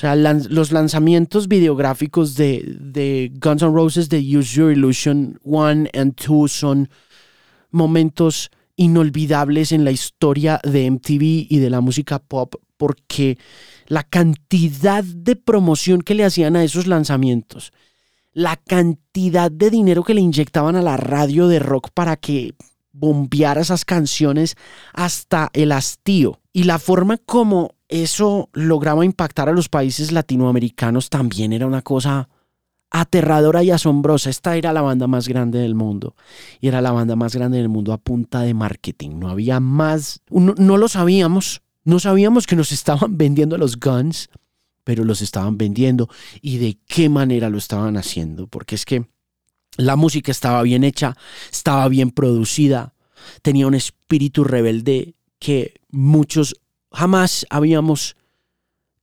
O 0.00 0.06
sea, 0.08 0.16
los 0.16 0.72
lanzamientos 0.72 1.46
videográficos 1.46 2.34
de, 2.34 2.74
de 2.80 3.30
Guns 3.34 3.60
N' 3.60 3.74
Roses 3.74 4.08
de 4.08 4.18
Use 4.20 4.56
Your 4.56 4.72
Illusion 4.72 5.38
1 5.42 5.90
and 5.92 6.14
2 6.16 6.50
son 6.50 6.88
momentos 7.70 8.50
inolvidables 8.76 9.72
en 9.72 9.84
la 9.84 9.90
historia 9.90 10.58
de 10.64 10.90
MTV 10.90 11.48
y 11.50 11.58
de 11.58 11.68
la 11.68 11.82
música 11.82 12.18
pop 12.18 12.54
porque 12.78 13.36
la 13.88 14.02
cantidad 14.02 15.04
de 15.04 15.36
promoción 15.36 16.00
que 16.00 16.14
le 16.14 16.24
hacían 16.24 16.56
a 16.56 16.64
esos 16.64 16.86
lanzamientos, 16.86 17.74
la 18.32 18.56
cantidad 18.56 19.50
de 19.50 19.68
dinero 19.68 20.02
que 20.02 20.14
le 20.14 20.22
inyectaban 20.22 20.76
a 20.76 20.82
la 20.82 20.96
radio 20.96 21.46
de 21.46 21.58
rock 21.58 21.90
para 21.92 22.16
que 22.16 22.54
bombeara 22.92 23.60
esas 23.60 23.84
canciones 23.84 24.56
hasta 24.94 25.50
el 25.52 25.72
hastío 25.72 26.40
y 26.54 26.62
la 26.62 26.78
forma 26.78 27.18
como 27.18 27.74
eso 27.90 28.48
lograba 28.52 29.04
impactar 29.04 29.48
a 29.48 29.52
los 29.52 29.68
países 29.68 30.12
latinoamericanos 30.12 31.10
también 31.10 31.52
era 31.52 31.66
una 31.66 31.82
cosa 31.82 32.28
aterradora 32.90 33.64
y 33.64 33.70
asombrosa. 33.72 34.30
Esta 34.30 34.56
era 34.56 34.72
la 34.72 34.80
banda 34.80 35.08
más 35.08 35.26
grande 35.26 35.58
del 35.58 35.74
mundo. 35.74 36.14
Y 36.60 36.68
era 36.68 36.80
la 36.80 36.92
banda 36.92 37.16
más 37.16 37.34
grande 37.34 37.58
del 37.58 37.68
mundo 37.68 37.92
a 37.92 37.98
punta 37.98 38.42
de 38.42 38.54
marketing. 38.54 39.18
No 39.18 39.28
había 39.28 39.58
más. 39.58 40.20
No, 40.30 40.76
lo 40.76 40.88
sabíamos. 40.88 41.62
No 41.84 41.98
sabíamos 41.98 42.46
que 42.46 42.56
nos 42.56 42.70
estaban 42.70 43.16
vendiendo 43.16 43.58
los 43.58 43.78
guns, 43.80 44.28
pero 44.84 45.04
los 45.04 45.20
estaban 45.20 45.58
vendiendo. 45.58 46.08
Y 46.40 46.58
de 46.58 46.78
qué 46.86 47.08
manera 47.08 47.50
lo 47.50 47.58
estaban 47.58 47.96
haciendo. 47.96 48.46
Porque 48.46 48.76
es 48.76 48.84
que 48.84 49.06
la 49.76 49.96
música 49.96 50.30
estaba 50.30 50.62
bien 50.62 50.84
hecha, 50.84 51.16
estaba 51.50 51.88
bien 51.88 52.12
producida, 52.12 52.94
tenía 53.42 53.66
un 53.66 53.74
espíritu 53.74 54.44
rebelde 54.44 55.14
que 55.38 55.80
muchos 55.90 56.60
jamás 56.90 57.46
habíamos 57.50 58.16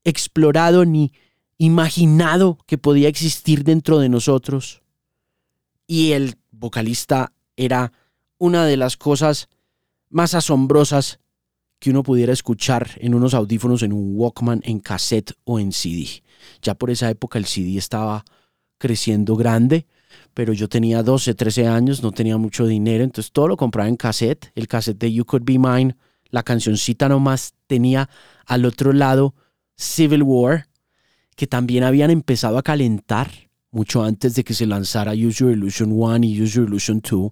explorado 0.03 0.86
ni 0.86 1.12
imaginado 1.58 2.58
que 2.65 2.77
podía 2.77 3.10
existir 3.10 3.63
dentro 3.63 4.00
de 4.00 4.10
nosotros. 4.10 4.82
Y 5.88 6.12
el 6.12 6.36
vocalista 6.51 7.34
era 7.56 7.91
una 8.38 8.65
de 8.65 8.77
las 8.77 8.98
cosas 8.98 9.50
más 10.10 10.34
asombrosas 10.34 11.20
que 11.79 11.89
uno 11.89 12.03
pudiera 12.03 12.34
escuchar 12.34 12.91
en 12.98 13.13
unos 13.13 13.34
audífonos, 13.34 13.84
en 13.84 13.94
un 13.94 14.13
Walkman, 14.15 14.62
en 14.63 14.79
cassette 14.79 15.34
o 15.44 15.60
en 15.60 15.72
CD. 15.72 16.24
Ya 16.62 16.75
por 16.75 16.89
esa 16.89 17.10
época 17.10 17.38
el 17.38 17.46
CD 17.46 17.77
estaba 17.77 18.25
creciendo 18.77 19.36
grande, 19.36 19.86
pero 20.34 20.53
yo 20.53 20.70
tenía 20.70 21.03
12, 21.03 21.34
13 21.36 21.67
años, 21.67 22.01
no 22.01 22.12
tenía 22.12 22.38
mucho 22.38 22.65
dinero, 22.65 23.03
entonces 23.03 23.32
todo 23.32 23.48
lo 23.48 23.58
compraba 23.58 23.89
en 23.89 23.96
cassette. 23.96 24.51
El 24.56 24.67
cassette 24.67 25.00
de 25.00 25.12
You 25.12 25.25
Could 25.25 25.44
Be 25.44 25.60
Mine 25.60 25.96
la 26.29 26.43
cancioncita 26.43 27.10
nomás 27.10 27.53
tenía 27.67 28.10
al 28.46 28.65
otro 28.65 28.93
lado 28.93 29.36
Civil 29.75 30.24
War, 30.24 30.67
que 31.36 31.48
también 31.48 31.84
habían 31.84 32.10
empezado 32.10 32.57
a 32.57 32.63
calentar 32.63 33.29
mucho 33.72 34.03
antes 34.03 34.36
de 34.36 34.43
que 34.43 34.53
se 34.53 34.65
lanzara 34.65 35.12
Use 35.12 35.43
Your 35.43 35.51
Illusion 35.51 35.91
1 35.91 36.25
y 36.25 36.41
Use 36.41 36.55
Your 36.55 36.67
Illusion 36.67 37.01
2. 37.01 37.31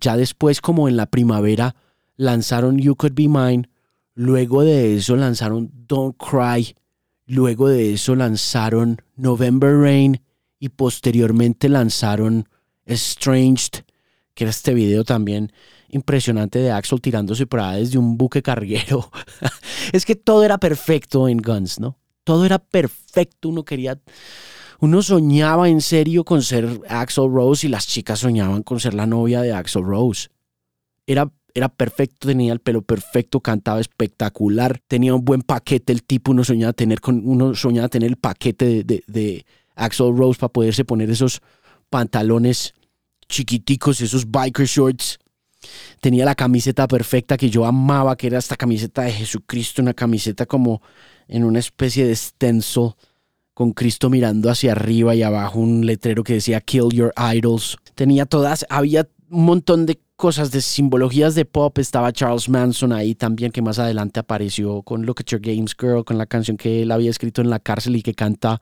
Ya 0.00 0.16
después, 0.16 0.60
como 0.60 0.88
en 0.88 0.96
la 0.96 1.06
primavera, 1.06 1.74
lanzaron 2.16 2.78
You 2.78 2.94
Could 2.94 3.14
Be 3.14 3.28
Mine, 3.28 3.68
luego 4.14 4.62
de 4.62 4.96
eso 4.96 5.16
lanzaron 5.16 5.70
Don't 5.88 6.16
Cry, 6.16 6.74
luego 7.26 7.68
de 7.68 7.94
eso 7.94 8.14
lanzaron 8.14 9.02
November 9.16 9.74
Rain 9.76 10.22
y 10.58 10.68
posteriormente 10.68 11.68
lanzaron 11.68 12.48
Estranged, 12.84 13.84
que 14.34 14.44
era 14.44 14.50
este 14.50 14.72
video 14.74 15.04
también 15.04 15.52
impresionante 15.88 16.58
de 16.58 16.70
Axel 16.70 17.00
tirándose 17.00 17.46
por 17.46 17.60
ahí 17.60 17.80
desde 17.80 17.98
un 17.98 18.16
buque 18.16 18.42
carguero. 18.42 19.10
es 19.92 20.04
que 20.04 20.16
todo 20.16 20.44
era 20.44 20.58
perfecto 20.58 21.28
en 21.28 21.38
Guns, 21.38 21.80
¿no? 21.80 21.98
Todo 22.24 22.44
era 22.44 22.58
perfecto, 22.58 23.48
uno 23.48 23.64
quería, 23.64 24.00
uno 24.80 25.02
soñaba 25.02 25.68
en 25.68 25.80
serio 25.80 26.24
con 26.24 26.42
ser 26.42 26.80
Axel 26.88 27.30
Rose 27.30 27.66
y 27.66 27.70
las 27.70 27.86
chicas 27.86 28.20
soñaban 28.20 28.62
con 28.62 28.80
ser 28.80 28.94
la 28.94 29.06
novia 29.06 29.42
de 29.42 29.52
Axel 29.52 29.84
Rose. 29.84 30.28
Era, 31.06 31.30
era 31.54 31.68
perfecto, 31.68 32.26
tenía 32.26 32.52
el 32.52 32.58
pelo 32.58 32.82
perfecto, 32.82 33.40
cantaba 33.40 33.80
espectacular, 33.80 34.80
tenía 34.88 35.14
un 35.14 35.24
buen 35.24 35.42
paquete 35.42 35.92
el 35.92 36.02
tipo, 36.02 36.32
uno 36.32 36.42
soñaba 36.42 36.72
tener, 36.72 37.00
con, 37.00 37.22
uno 37.24 37.54
soñaba 37.54 37.88
tener 37.88 38.10
el 38.10 38.16
paquete 38.16 38.82
de, 38.82 39.04
de 39.06 39.46
Axel 39.76 40.16
Rose 40.16 40.40
para 40.40 40.52
poderse 40.52 40.84
poner 40.84 41.10
esos 41.10 41.40
pantalones 41.90 42.74
chiquiticos, 43.28 44.00
esos 44.00 44.30
biker 44.30 44.66
shorts 44.66 45.18
tenía 46.00 46.24
la 46.24 46.34
camiseta 46.34 46.86
perfecta 46.88 47.36
que 47.36 47.50
yo 47.50 47.64
amaba, 47.64 48.16
que 48.16 48.26
era 48.28 48.38
esta 48.38 48.56
camiseta 48.56 49.02
de 49.02 49.12
Jesucristo, 49.12 49.82
una 49.82 49.94
camiseta 49.94 50.46
como 50.46 50.82
en 51.28 51.44
una 51.44 51.58
especie 51.58 52.06
de 52.06 52.14
stencil 52.14 52.92
con 53.54 53.72
Cristo 53.72 54.10
mirando 54.10 54.50
hacia 54.50 54.72
arriba 54.72 55.14
y 55.14 55.22
abajo 55.22 55.58
un 55.60 55.86
letrero 55.86 56.22
que 56.22 56.34
decía 56.34 56.60
Kill 56.60 56.90
Your 56.92 57.14
Idols. 57.34 57.78
Tenía 57.94 58.26
todas, 58.26 58.66
había 58.68 59.08
un 59.30 59.46
montón 59.46 59.86
de 59.86 59.98
cosas 60.16 60.50
de 60.50 60.60
simbologías 60.60 61.34
de 61.34 61.46
pop. 61.46 61.78
Estaba 61.78 62.12
Charles 62.12 62.48
Manson 62.50 62.92
ahí 62.92 63.14
también, 63.14 63.52
que 63.52 63.62
más 63.62 63.78
adelante 63.78 64.20
apareció 64.20 64.82
con 64.82 65.06
Look 65.06 65.20
at 65.20 65.26
Your 65.26 65.40
Games 65.40 65.74
Girl, 65.78 66.04
con 66.04 66.18
la 66.18 66.26
canción 66.26 66.58
que 66.58 66.82
él 66.82 66.90
había 66.92 67.10
escrito 67.10 67.40
en 67.40 67.48
la 67.48 67.58
cárcel 67.58 67.96
y 67.96 68.02
que 68.02 68.12
canta 68.12 68.60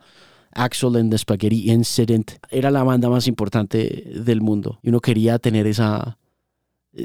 Axel 0.53 0.97
en 0.97 1.11
The 1.11 1.19
Spaghetti 1.19 1.73
Incident. 1.73 2.33
Era 2.49 2.71
la 2.71 2.85
banda 2.85 3.09
más 3.09 3.27
importante 3.27 4.13
del 4.15 4.41
mundo 4.41 4.79
y 4.83 4.91
uno 4.91 5.01
quería 5.01 5.39
tener 5.41 5.67
esa, 5.67 6.19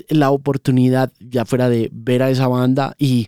la 0.09 0.31
oportunidad 0.31 1.11
ya 1.19 1.45
fuera 1.45 1.69
de 1.69 1.89
ver 1.91 2.23
a 2.23 2.29
esa 2.29 2.47
banda 2.47 2.95
y 2.97 3.27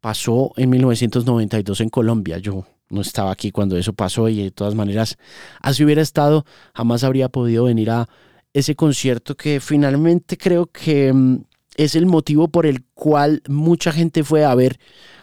pasó 0.00 0.52
en 0.56 0.70
1992 0.70 1.80
en 1.80 1.88
Colombia. 1.88 2.38
Yo 2.38 2.66
no 2.88 3.00
estaba 3.00 3.30
aquí 3.30 3.50
cuando 3.50 3.76
eso 3.76 3.92
pasó 3.92 4.28
y 4.28 4.42
de 4.42 4.50
todas 4.50 4.74
maneras, 4.74 5.16
así 5.60 5.84
hubiera 5.84 6.02
estado, 6.02 6.44
jamás 6.74 7.04
habría 7.04 7.28
podido 7.28 7.64
venir 7.64 7.90
a 7.90 8.08
ese 8.52 8.74
concierto 8.74 9.36
que 9.36 9.60
finalmente 9.60 10.36
creo 10.36 10.66
que 10.66 11.12
mm, 11.12 11.44
es 11.76 11.94
el 11.94 12.06
motivo 12.06 12.48
por 12.48 12.66
el 12.66 12.84
cual 12.94 13.42
mucha 13.48 13.92
gente 13.92 14.24
fue 14.24 14.44
a 14.44 14.54
ver 14.54 14.78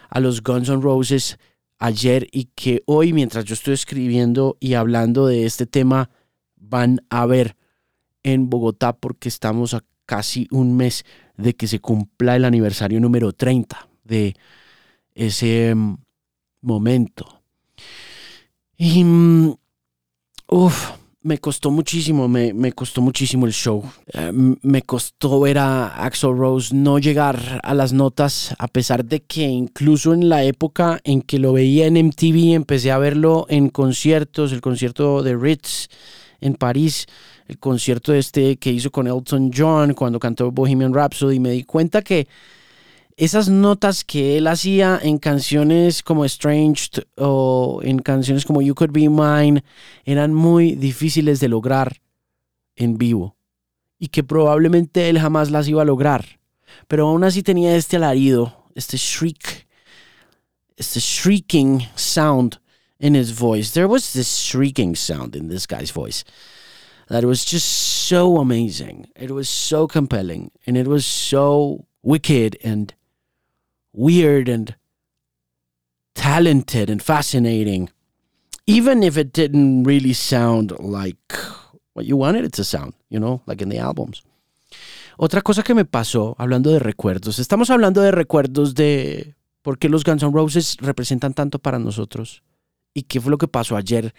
a 0.10 0.20
los 0.22 0.41
Guns 0.41 0.70
N' 0.70 0.82
Roses 0.82 1.38
ayer 1.77 2.27
y 2.32 2.46
que 2.56 2.84
hoy 2.86 3.12
mientras 3.12 3.44
yo 3.44 3.53
estoy 3.53 3.74
escribiendo 3.74 4.58
y 4.60 4.75
hablando 4.75 5.27
de 5.27 5.46
este 5.46 5.65
tema 5.65 6.10
van 6.56 7.01
a 7.10 7.25
ver 7.25 7.58
en 8.24 8.50
Bogotá 8.50 8.94
porque 8.94 9.29
estamos 9.29 9.74
aquí 9.74 9.96
casi 10.07 10.47
un 10.49 10.75
mes 10.75 11.05
de 11.37 11.53
que 11.53 11.67
se 11.67 11.79
cumpla 11.79 12.35
el 12.35 12.45
aniversario 12.45 12.99
número 12.99 13.33
30 13.33 13.87
de 14.03 14.35
ese 15.13 15.75
mm, 15.75 15.97
momento. 16.61 17.43
Y, 18.77 19.03
mm, 19.03 19.55
uff, 20.47 20.91
me 21.27 21.39
costó 21.39 21.71
muchísimo, 21.71 22.29
me, 22.29 22.53
me, 22.53 22.71
costó 22.71 23.01
muchísimo 23.01 23.45
el 23.45 23.51
show. 23.51 23.83
Eh, 24.13 24.31
me 24.61 24.81
costó 24.83 25.41
ver 25.41 25.57
a 25.57 26.05
Axel 26.05 26.37
Rose 26.37 26.73
no 26.73 26.99
llegar 26.99 27.59
a 27.63 27.73
las 27.73 27.91
notas, 27.91 28.55
a 28.57 28.67
pesar 28.69 29.03
de 29.03 29.19
que 29.19 29.43
incluso 29.43 30.13
en 30.13 30.29
la 30.29 30.43
época 30.43 31.01
en 31.03 31.21
que 31.21 31.37
lo 31.37 31.51
veía 31.51 31.85
en 31.85 31.97
MTV, 31.97 32.53
empecé 32.53 32.91
a 32.91 32.97
verlo 32.97 33.45
en 33.49 33.69
conciertos, 33.69 34.53
el 34.53 34.61
concierto 34.61 35.21
de 35.21 35.35
Ritz 35.35 35.89
en 36.39 36.53
París, 36.53 37.07
el 37.47 37.57
concierto 37.59 38.13
este 38.13 38.57
que 38.57 38.71
hizo 38.71 38.91
con 38.91 39.07
Elton 39.07 39.51
John 39.55 39.93
cuando 39.93 40.19
cantó 40.19 40.51
Bohemian 40.51 40.93
Rhapsody, 40.93 41.39
me 41.39 41.51
di 41.51 41.63
cuenta 41.63 42.01
que 42.01 42.27
esas 43.15 43.49
notas 43.49 44.03
que 44.03 44.37
él 44.37 44.47
hacía 44.47 44.99
en 45.01 45.17
canciones 45.17 46.03
como 46.03 46.25
Estranged 46.25 47.03
o 47.15 47.79
en 47.83 47.99
canciones 47.99 48.45
como 48.45 48.61
You 48.61 48.75
Could 48.75 48.91
Be 48.91 49.09
Mine 49.09 49.63
eran 50.05 50.33
muy 50.33 50.75
difíciles 50.75 51.39
de 51.39 51.47
lograr 51.47 52.01
en 52.75 52.97
vivo 52.97 53.35
y 53.97 54.09
que 54.09 54.23
probablemente 54.23 55.09
él 55.09 55.19
jamás 55.19 55.49
las 55.49 55.67
iba 55.67 55.81
a 55.81 55.85
lograr. 55.85 56.39
Pero 56.87 57.07
aún 57.07 57.23
así 57.23 57.41
tenía 57.41 57.75
este 57.75 57.95
alarido, 57.95 58.65
este 58.75 58.97
shriek, 58.97 59.67
este 60.75 60.99
shrieking 60.99 61.87
sound 61.95 62.59
in 62.99 63.15
his 63.15 63.31
voice. 63.31 63.71
There 63.71 63.87
was 63.87 64.13
this 64.13 64.27
shrieking 64.27 64.95
sound 64.95 65.35
in 65.35 65.49
this 65.49 65.65
guy's 65.65 65.91
voice 65.91 66.23
that 67.09 67.23
was 67.23 67.45
just 67.45 67.67
so 68.07 68.37
amazing. 68.37 69.07
It 69.15 69.31
was 69.31 69.49
so 69.49 69.87
compelling 69.87 70.51
and 70.65 70.77
it 70.77 70.87
was 70.87 71.05
so 71.05 71.85
wicked 72.03 72.57
and 72.63 72.93
weird 73.93 74.49
and 74.49 74.75
talented 76.15 76.89
and 76.89 77.01
fascinating. 77.01 77.89
Even 78.65 79.03
if 79.03 79.17
it 79.17 79.31
didn't 79.31 79.83
really 79.83 80.13
sound 80.13 80.73
like 80.79 81.33
what 81.93 82.05
you 82.05 82.17
wanted 82.17 82.45
it 82.45 82.53
to 82.53 82.63
sound, 82.63 82.93
you 83.09 83.19
know, 83.19 83.41
like 83.45 83.61
in 83.61 83.69
the 83.69 83.79
albums. 83.79 84.23
Otra 85.17 85.41
cosa 85.41 85.63
que 85.63 85.73
me 85.73 85.85
pasó, 85.85 86.35
hablando 86.37 86.71
de 86.71 86.77
recuerdos, 86.77 87.39
estamos 87.39 87.71
hablando 87.71 88.01
de 88.01 88.11
recuerdos 88.11 88.75
de 88.75 89.35
por 89.63 89.79
qué 89.79 89.89
los 89.89 90.03
Guns 90.03 90.21
N' 90.21 90.31
Roses 90.31 90.77
representan 90.79 91.33
tanto 91.33 91.57
para 91.57 91.79
nosotros 91.79 92.43
y 92.93 93.03
qué 93.03 93.19
fue 93.19 93.31
lo 93.31 93.37
que 93.37 93.47
pasó 93.47 93.75
ayer 93.75 94.13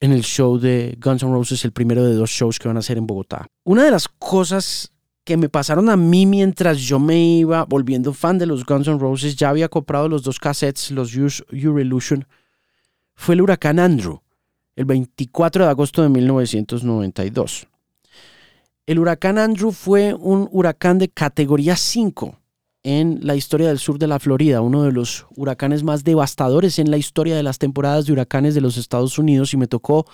en 0.00 0.12
el 0.12 0.22
show 0.22 0.58
de 0.58 0.96
Guns 1.00 1.22
N' 1.22 1.32
Roses, 1.32 1.64
el 1.64 1.72
primero 1.72 2.04
de 2.04 2.14
dos 2.14 2.30
shows 2.30 2.58
que 2.58 2.68
van 2.68 2.76
a 2.76 2.80
hacer 2.80 2.98
en 2.98 3.06
Bogotá. 3.06 3.46
Una 3.64 3.84
de 3.84 3.90
las 3.90 4.08
cosas 4.08 4.92
que 5.24 5.36
me 5.36 5.48
pasaron 5.48 5.90
a 5.90 5.96
mí 5.96 6.24
mientras 6.24 6.78
yo 6.78 6.98
me 6.98 7.18
iba 7.18 7.64
volviendo 7.64 8.12
fan 8.12 8.38
de 8.38 8.46
los 8.46 8.64
Guns 8.64 8.88
N' 8.88 8.98
Roses, 8.98 9.36
ya 9.36 9.50
había 9.50 9.68
comprado 9.68 10.08
los 10.08 10.22
dos 10.22 10.38
cassettes, 10.38 10.90
los 10.90 11.10
Your 11.12 11.80
Illusion, 11.80 12.26
fue 13.14 13.34
el 13.34 13.42
huracán 13.42 13.78
Andrew, 13.78 14.20
el 14.76 14.84
24 14.84 15.64
de 15.64 15.70
agosto 15.70 16.02
de 16.02 16.08
1992. 16.08 17.66
El 18.86 18.98
huracán 19.00 19.36
Andrew 19.36 19.72
fue 19.72 20.14
un 20.14 20.48
huracán 20.50 20.98
de 20.98 21.08
categoría 21.08 21.76
5 21.76 22.37
en 22.88 23.18
la 23.20 23.36
historia 23.36 23.68
del 23.68 23.78
sur 23.78 23.98
de 23.98 24.06
la 24.06 24.18
Florida, 24.18 24.62
uno 24.62 24.82
de 24.82 24.92
los 24.92 25.26
huracanes 25.36 25.82
más 25.82 26.04
devastadores 26.04 26.78
en 26.78 26.90
la 26.90 26.96
historia 26.96 27.36
de 27.36 27.42
las 27.42 27.58
temporadas 27.58 28.06
de 28.06 28.12
huracanes 28.12 28.54
de 28.54 28.62
los 28.62 28.78
Estados 28.78 29.18
Unidos 29.18 29.52
y 29.52 29.58
me 29.58 29.66
tocó 29.66 30.06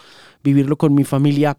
vivirlo 0.43 0.77
con 0.77 0.93
mi 0.93 1.05
familia 1.05 1.57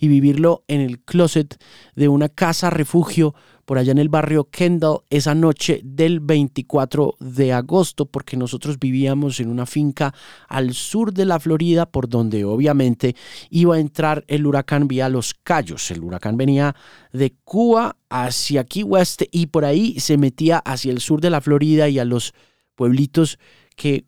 y 0.00 0.08
vivirlo 0.08 0.64
en 0.66 0.80
el 0.80 0.98
closet 0.98 1.56
de 1.94 2.08
una 2.08 2.28
casa 2.28 2.68
refugio 2.70 3.32
por 3.66 3.78
allá 3.78 3.92
en 3.92 3.98
el 3.98 4.08
barrio 4.08 4.48
Kendall 4.48 5.00
esa 5.10 5.34
noche 5.34 5.80
del 5.84 6.20
24 6.20 7.16
de 7.20 7.52
agosto, 7.52 8.06
porque 8.06 8.36
nosotros 8.36 8.78
vivíamos 8.78 9.40
en 9.40 9.50
una 9.50 9.66
finca 9.66 10.14
al 10.48 10.72
sur 10.72 11.12
de 11.12 11.26
la 11.26 11.38
Florida, 11.38 11.84
por 11.84 12.08
donde 12.08 12.44
obviamente 12.44 13.16
iba 13.50 13.74
a 13.74 13.80
entrar 13.80 14.24
el 14.28 14.46
huracán 14.46 14.88
vía 14.88 15.08
Los 15.08 15.34
Cayos. 15.34 15.90
El 15.90 16.04
huracán 16.04 16.36
venía 16.36 16.74
de 17.12 17.34
Cuba 17.44 17.96
hacia 18.08 18.64
Key 18.64 18.84
West 18.84 19.22
y 19.32 19.48
por 19.48 19.64
ahí 19.64 19.98
se 19.98 20.16
metía 20.16 20.58
hacia 20.58 20.92
el 20.92 21.00
sur 21.00 21.20
de 21.20 21.30
la 21.30 21.40
Florida 21.40 21.88
y 21.88 21.98
a 21.98 22.04
los 22.04 22.34
pueblitos 22.76 23.38
que 23.74 24.06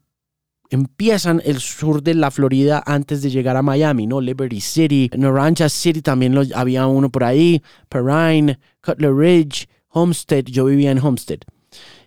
empiezan 0.70 1.40
el 1.44 1.60
sur 1.60 2.02
de 2.02 2.14
la 2.14 2.30
Florida 2.30 2.82
antes 2.84 3.22
de 3.22 3.30
llegar 3.30 3.56
a 3.56 3.62
Miami, 3.62 4.06
¿no? 4.06 4.20
Liberty 4.20 4.60
City, 4.60 5.10
Naranja 5.16 5.68
City 5.68 6.02
también 6.02 6.34
lo, 6.34 6.42
había 6.54 6.87
uno 6.87 7.08
por 7.08 7.25
ahí, 7.25 7.62
Perrine, 7.88 8.58
Cutler 8.82 9.14
Ridge, 9.14 9.68
Homestead, 9.88 10.44
yo 10.44 10.66
vivía 10.66 10.90
en 10.90 10.98
Homestead. 10.98 11.40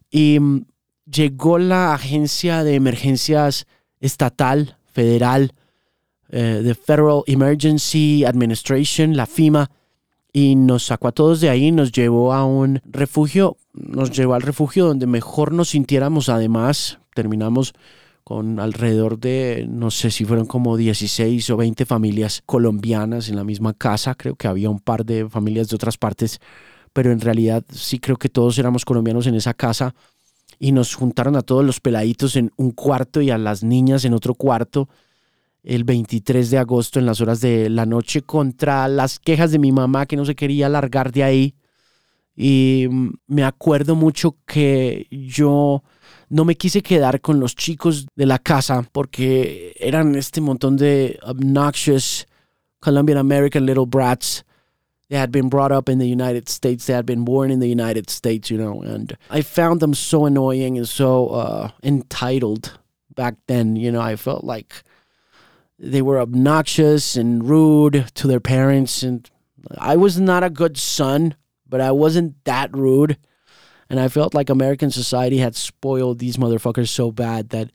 Y 0.09 0.39
mm, 0.39 0.65
llegó 1.05 1.57
la 1.57 1.93
agencia 1.93 2.63
de 2.63 2.75
emergencias 2.75 3.65
estatal, 3.99 4.77
federal, 4.85 5.53
eh, 6.29 6.61
de 6.63 6.75
Federal 6.75 7.23
Emergency 7.27 8.23
Administration, 8.25 9.15
la 9.15 9.25
FIMA, 9.25 9.69
y 10.33 10.55
nos 10.55 10.85
sacó 10.85 11.09
a 11.09 11.11
todos 11.11 11.41
de 11.41 11.49
ahí, 11.49 11.71
nos 11.71 11.91
llevó 11.91 12.33
a 12.33 12.45
un 12.45 12.81
refugio, 12.85 13.57
nos 13.73 14.11
llevó 14.11 14.35
al 14.35 14.41
refugio 14.41 14.85
donde 14.85 15.07
mejor 15.07 15.51
nos 15.51 15.69
sintiéramos. 15.69 16.29
Además, 16.29 16.99
terminamos 17.13 17.73
con 18.23 18.59
alrededor 18.59 19.19
de, 19.19 19.65
no 19.69 19.91
sé 19.91 20.11
si 20.11 20.25
fueron 20.25 20.45
como 20.45 20.77
16 20.77 21.49
o 21.49 21.57
20 21.57 21.85
familias 21.85 22.43
colombianas 22.45 23.29
en 23.29 23.35
la 23.35 23.43
misma 23.43 23.73
casa. 23.73 24.15
Creo 24.15 24.35
que 24.35 24.47
había 24.47 24.69
un 24.69 24.79
par 24.79 25.05
de 25.05 25.27
familias 25.29 25.69
de 25.69 25.75
otras 25.75 25.97
partes, 25.97 26.39
pero 26.93 27.11
en 27.11 27.19
realidad 27.19 27.63
sí 27.71 27.99
creo 27.99 28.17
que 28.17 28.29
todos 28.29 28.57
éramos 28.57 28.85
colombianos 28.85 29.27
en 29.27 29.35
esa 29.35 29.53
casa. 29.53 29.95
Y 30.59 30.71
nos 30.71 30.93
juntaron 30.93 31.35
a 31.35 31.41
todos 31.41 31.65
los 31.65 31.79
peladitos 31.79 32.35
en 32.35 32.51
un 32.57 32.71
cuarto 32.71 33.21
y 33.21 33.31
a 33.31 33.37
las 33.37 33.63
niñas 33.63 34.05
en 34.05 34.13
otro 34.13 34.35
cuarto 34.35 34.89
el 35.63 35.83
23 35.83 36.49
de 36.49 36.57
agosto 36.57 36.99
en 36.99 37.05
las 37.05 37.21
horas 37.21 37.41
de 37.41 37.69
la 37.69 37.85
noche 37.85 38.21
contra 38.21 38.87
las 38.87 39.19
quejas 39.19 39.51
de 39.51 39.59
mi 39.59 39.71
mamá 39.71 40.05
que 40.05 40.15
no 40.15 40.25
se 40.25 40.35
quería 40.35 40.69
largar 40.69 41.11
de 41.11 41.23
ahí. 41.23 41.55
Y 42.35 42.87
me 43.27 43.43
acuerdo 43.43 43.95
mucho 43.95 44.37
que 44.45 45.07
yo 45.11 45.83
no 46.29 46.45
me 46.45 46.55
quise 46.55 46.81
quedar 46.81 47.19
con 47.21 47.39
los 47.39 47.55
chicos 47.55 48.07
de 48.15 48.25
la 48.25 48.39
casa 48.39 48.87
porque 48.91 49.73
eran 49.79 50.15
este 50.15 50.39
montón 50.39 50.77
de 50.77 51.19
obnoxious 51.23 52.25
Colombian 52.79 53.17
American 53.17 53.65
little 53.65 53.85
brats. 53.85 54.43
They 55.09 55.17
had 55.17 55.31
been 55.31 55.49
brought 55.49 55.73
up 55.73 55.89
in 55.89 55.99
the 55.99 56.07
United 56.07 56.47
States. 56.47 56.85
They 56.85 56.93
had 56.93 57.05
been 57.05 57.25
born 57.25 57.51
in 57.51 57.59
the 57.59 57.67
United 57.67 58.09
States, 58.09 58.49
you 58.49 58.57
know. 58.57 58.81
And 58.81 59.17
I 59.29 59.41
found 59.41 59.81
them 59.81 59.93
so 59.93 60.25
annoying 60.25 60.77
and 60.77 60.87
so 60.87 61.27
uh, 61.27 61.71
entitled 61.83 62.79
back 63.13 63.35
then. 63.47 63.75
You 63.75 63.91
know, 63.91 63.99
I 63.99 64.15
felt 64.15 64.45
like 64.45 64.83
they 65.77 66.01
were 66.01 66.19
obnoxious 66.19 67.17
and 67.17 67.47
rude 67.47 68.05
to 68.15 68.27
their 68.27 68.39
parents. 68.39 69.03
And 69.03 69.29
I 69.77 69.97
was 69.97 70.17
not 70.17 70.43
a 70.43 70.49
good 70.49 70.77
son, 70.77 71.35
but 71.71 71.81
I 71.81 71.91
wasn't 71.91 72.35
that 72.43 72.69
rude. 72.77 73.17
And 73.89 73.99
I 73.99 74.07
felt 74.09 74.35
like 74.35 74.51
American 74.51 74.91
society 74.91 75.39
had 75.39 75.55
spoiled 75.55 76.19
these 76.19 76.37
motherfuckers 76.37 76.89
so 76.89 77.11
bad 77.11 77.49
that 77.49 77.71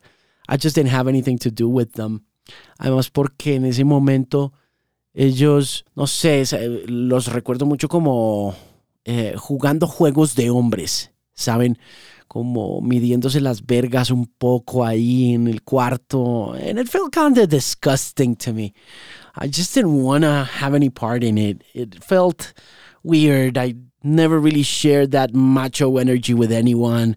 I 0.49 0.57
just 0.57 0.77
didn't 0.77 0.91
have 0.91 1.09
anything 1.09 1.39
to 1.39 1.51
do 1.51 1.69
with 1.69 1.95
them. 1.95 2.25
Además, 2.81 3.11
porque 3.11 3.57
en 3.57 3.65
ese 3.65 3.85
momento 3.85 4.53
ellos, 5.13 5.85
no 5.97 6.07
sé, 6.07 6.45
los 6.87 7.27
recuerdo 7.33 7.67
mucho 7.67 7.89
como 7.89 8.55
eh, 9.05 9.35
jugando 9.37 9.87
juegos 9.87 10.35
de 10.35 10.51
hombres, 10.51 11.11
¿saben? 11.35 11.79
Como 12.29 12.81
midiéndose 12.81 13.41
las 13.41 13.65
vergas 13.65 14.11
un 14.11 14.27
poco 14.27 14.85
ahí 14.85 15.35
en 15.35 15.49
el 15.49 15.63
cuarto. 15.63 16.53
And 16.53 16.79
it 16.79 16.89
felt 16.89 17.13
kind 17.13 17.39
of 17.39 17.49
disgusting 17.49 18.37
to 18.37 18.53
me. 18.53 18.75
I 19.37 19.49
just 19.49 19.75
didn't 19.75 20.03
want 20.03 20.25
to 20.25 20.45
have 20.45 20.75
any 20.75 20.91
part 20.91 21.23
in 21.23 21.39
it. 21.39 21.63
It 21.75 22.03
felt 22.03 22.55
weird. 23.03 23.57
I 23.59 23.75
never 24.07 24.39
really 24.39 24.63
shared 24.63 25.11
that 25.11 25.35
macho 25.35 25.99
energy 25.99 26.33
with 26.33 26.53
anyone. 26.53 27.17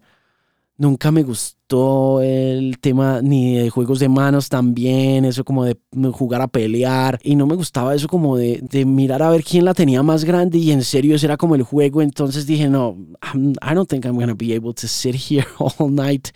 Nunca 0.77 1.11
me 1.11 1.23
gustó 1.23 2.21
el 2.21 2.79
tema 2.79 3.21
ni 3.21 3.57
de 3.57 3.69
juegos 3.69 3.99
de 3.99 4.07
manos 4.07 4.47
también, 4.47 5.25
eso 5.25 5.43
como 5.43 5.65
de 5.65 5.77
jugar 6.13 6.41
a 6.41 6.47
pelear. 6.47 7.19
Y 7.21 7.35
no 7.35 7.45
me 7.45 7.55
gustaba 7.55 7.93
eso 7.93 8.07
como 8.07 8.37
de, 8.37 8.85
mirar 8.85 9.21
a 9.21 9.29
ver 9.29 9.43
quién 9.43 9.65
la 9.65 9.73
tenía 9.73 10.01
más 10.03 10.23
grande 10.23 10.57
y 10.57 10.71
en 10.71 10.83
serio 10.83 11.15
ese 11.15 11.25
era 11.25 11.35
como 11.35 11.55
el 11.55 11.63
juego. 11.63 12.01
Entonces 12.01 12.47
dije, 12.47 12.69
no, 12.69 12.97
I 13.35 13.73
don't 13.73 13.89
think 13.89 14.05
I'm 14.05 14.15
going 14.15 14.29
to 14.29 14.35
be 14.35 14.55
able 14.55 14.73
to 14.73 14.87
sit 14.87 15.15
here 15.15 15.45
all 15.59 15.91
night 15.91 16.29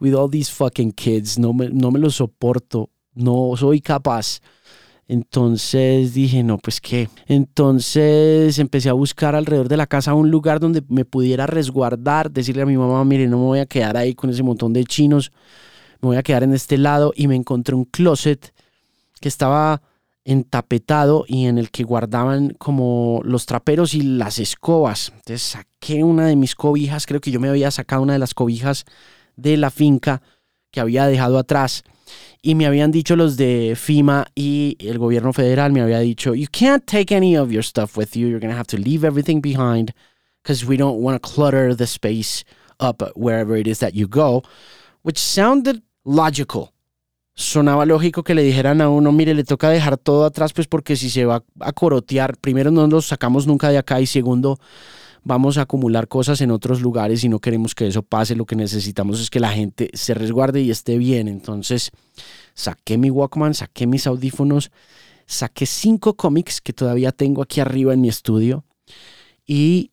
with 0.00 0.14
all 0.14 0.30
these 0.30 0.48
fucking 0.50 0.92
kids. 0.92 1.36
No 1.36 1.52
me, 1.52 1.68
no 1.68 1.90
me 1.90 1.98
lo 1.98 2.10
soporto. 2.10 2.90
No 3.14 3.54
soy 3.56 3.80
capaz. 3.80 4.40
Entonces 5.08 6.14
dije, 6.14 6.42
no, 6.42 6.58
pues 6.58 6.80
qué. 6.80 7.08
Entonces 7.26 8.58
empecé 8.58 8.88
a 8.88 8.94
buscar 8.94 9.34
alrededor 9.34 9.68
de 9.68 9.76
la 9.76 9.86
casa 9.86 10.14
un 10.14 10.30
lugar 10.30 10.60
donde 10.60 10.82
me 10.88 11.04
pudiera 11.04 11.46
resguardar, 11.46 12.30
decirle 12.30 12.62
a 12.62 12.66
mi 12.66 12.76
mamá, 12.76 13.04
mire, 13.04 13.26
no 13.26 13.38
me 13.38 13.44
voy 13.44 13.58
a 13.58 13.66
quedar 13.66 13.96
ahí 13.96 14.14
con 14.14 14.30
ese 14.30 14.42
montón 14.42 14.72
de 14.72 14.84
chinos, 14.84 15.32
me 16.00 16.08
voy 16.08 16.16
a 16.16 16.22
quedar 16.22 16.44
en 16.44 16.54
este 16.54 16.78
lado 16.78 17.12
y 17.16 17.28
me 17.28 17.36
encontré 17.36 17.74
un 17.74 17.84
closet 17.84 18.54
que 19.20 19.28
estaba 19.28 19.82
entapetado 20.24 21.24
y 21.26 21.46
en 21.46 21.58
el 21.58 21.70
que 21.70 21.84
guardaban 21.84 22.50
como 22.58 23.20
los 23.24 23.46
traperos 23.46 23.94
y 23.94 24.02
las 24.02 24.38
escobas. 24.38 25.12
Entonces 25.16 25.42
saqué 25.42 26.04
una 26.04 26.26
de 26.26 26.36
mis 26.36 26.54
cobijas, 26.54 27.06
creo 27.06 27.20
que 27.20 27.30
yo 27.30 27.40
me 27.40 27.48
había 27.48 27.70
sacado 27.70 28.02
una 28.02 28.12
de 28.12 28.18
las 28.18 28.34
cobijas 28.34 28.84
de 29.36 29.56
la 29.56 29.70
finca 29.70 30.22
que 30.70 30.80
había 30.80 31.06
dejado 31.06 31.38
atrás 31.38 31.82
y 32.42 32.54
me 32.54 32.66
habían 32.66 32.90
dicho 32.90 33.14
los 33.14 33.36
de 33.36 33.74
FIMA 33.76 34.26
y 34.34 34.76
el 34.80 34.98
gobierno 34.98 35.32
federal 35.32 35.72
me 35.72 35.80
había 35.80 36.00
dicho, 36.00 36.34
you 36.34 36.48
can't 36.50 36.84
take 36.84 37.14
any 37.14 37.36
of 37.36 37.50
your 37.50 37.62
stuff 37.62 37.96
with 37.96 38.16
you, 38.16 38.26
you're 38.26 38.40
going 38.40 38.52
to 38.52 38.58
have 38.58 38.66
to 38.66 38.76
leave 38.76 39.06
everything 39.06 39.40
behind 39.40 39.92
because 40.42 40.66
we 40.66 40.76
don't 40.76 41.00
want 41.00 41.20
to 41.20 41.28
clutter 41.28 41.74
the 41.74 41.86
space 41.86 42.44
up 42.80 43.02
wherever 43.14 43.56
it 43.56 43.68
is 43.68 43.78
that 43.78 43.94
you 43.94 44.08
go, 44.08 44.42
which 45.02 45.18
sounded 45.18 45.82
logical. 46.04 46.72
Sonaba 47.34 47.86
lógico 47.86 48.24
que 48.24 48.34
le 48.34 48.42
dijeran 48.42 48.82
a 48.82 48.90
uno, 48.90 49.10
mire, 49.10 49.34
le 49.34 49.44
toca 49.44 49.70
dejar 49.70 49.96
todo 49.96 50.26
atrás, 50.26 50.52
pues 50.52 50.66
porque 50.66 50.96
si 50.96 51.08
se 51.08 51.24
va 51.24 51.42
a 51.60 51.72
corotear, 51.72 52.36
primero 52.36 52.70
no 52.70 52.86
nos 52.86 53.06
sacamos 53.06 53.46
nunca 53.46 53.70
de 53.70 53.78
acá 53.78 54.00
y 54.00 54.06
segundo, 54.06 54.58
vamos 55.24 55.58
a 55.58 55.62
acumular 55.62 56.08
cosas 56.08 56.40
en 56.40 56.50
otros 56.50 56.80
lugares 56.80 57.24
y 57.24 57.28
no 57.28 57.38
queremos 57.38 57.74
que 57.74 57.86
eso 57.86 58.02
pase. 58.02 58.36
Lo 58.36 58.46
que 58.46 58.56
necesitamos 58.56 59.20
es 59.20 59.30
que 59.30 59.40
la 59.40 59.50
gente 59.50 59.90
se 59.94 60.14
resguarde 60.14 60.60
y 60.60 60.70
esté 60.70 60.98
bien. 60.98 61.28
Entonces 61.28 61.90
saqué 62.54 62.98
mi 62.98 63.10
Walkman, 63.10 63.54
saqué 63.54 63.86
mis 63.86 64.06
audífonos 64.06 64.70
saqué 65.26 65.66
cinco 65.66 66.14
cómics 66.14 66.60
que 66.60 66.72
todavía 66.72 67.12
tengo 67.12 67.42
aquí 67.42 67.60
arriba 67.60 67.94
en 67.94 68.00
mi 68.00 68.08
estudio 68.08 68.64
y 69.46 69.90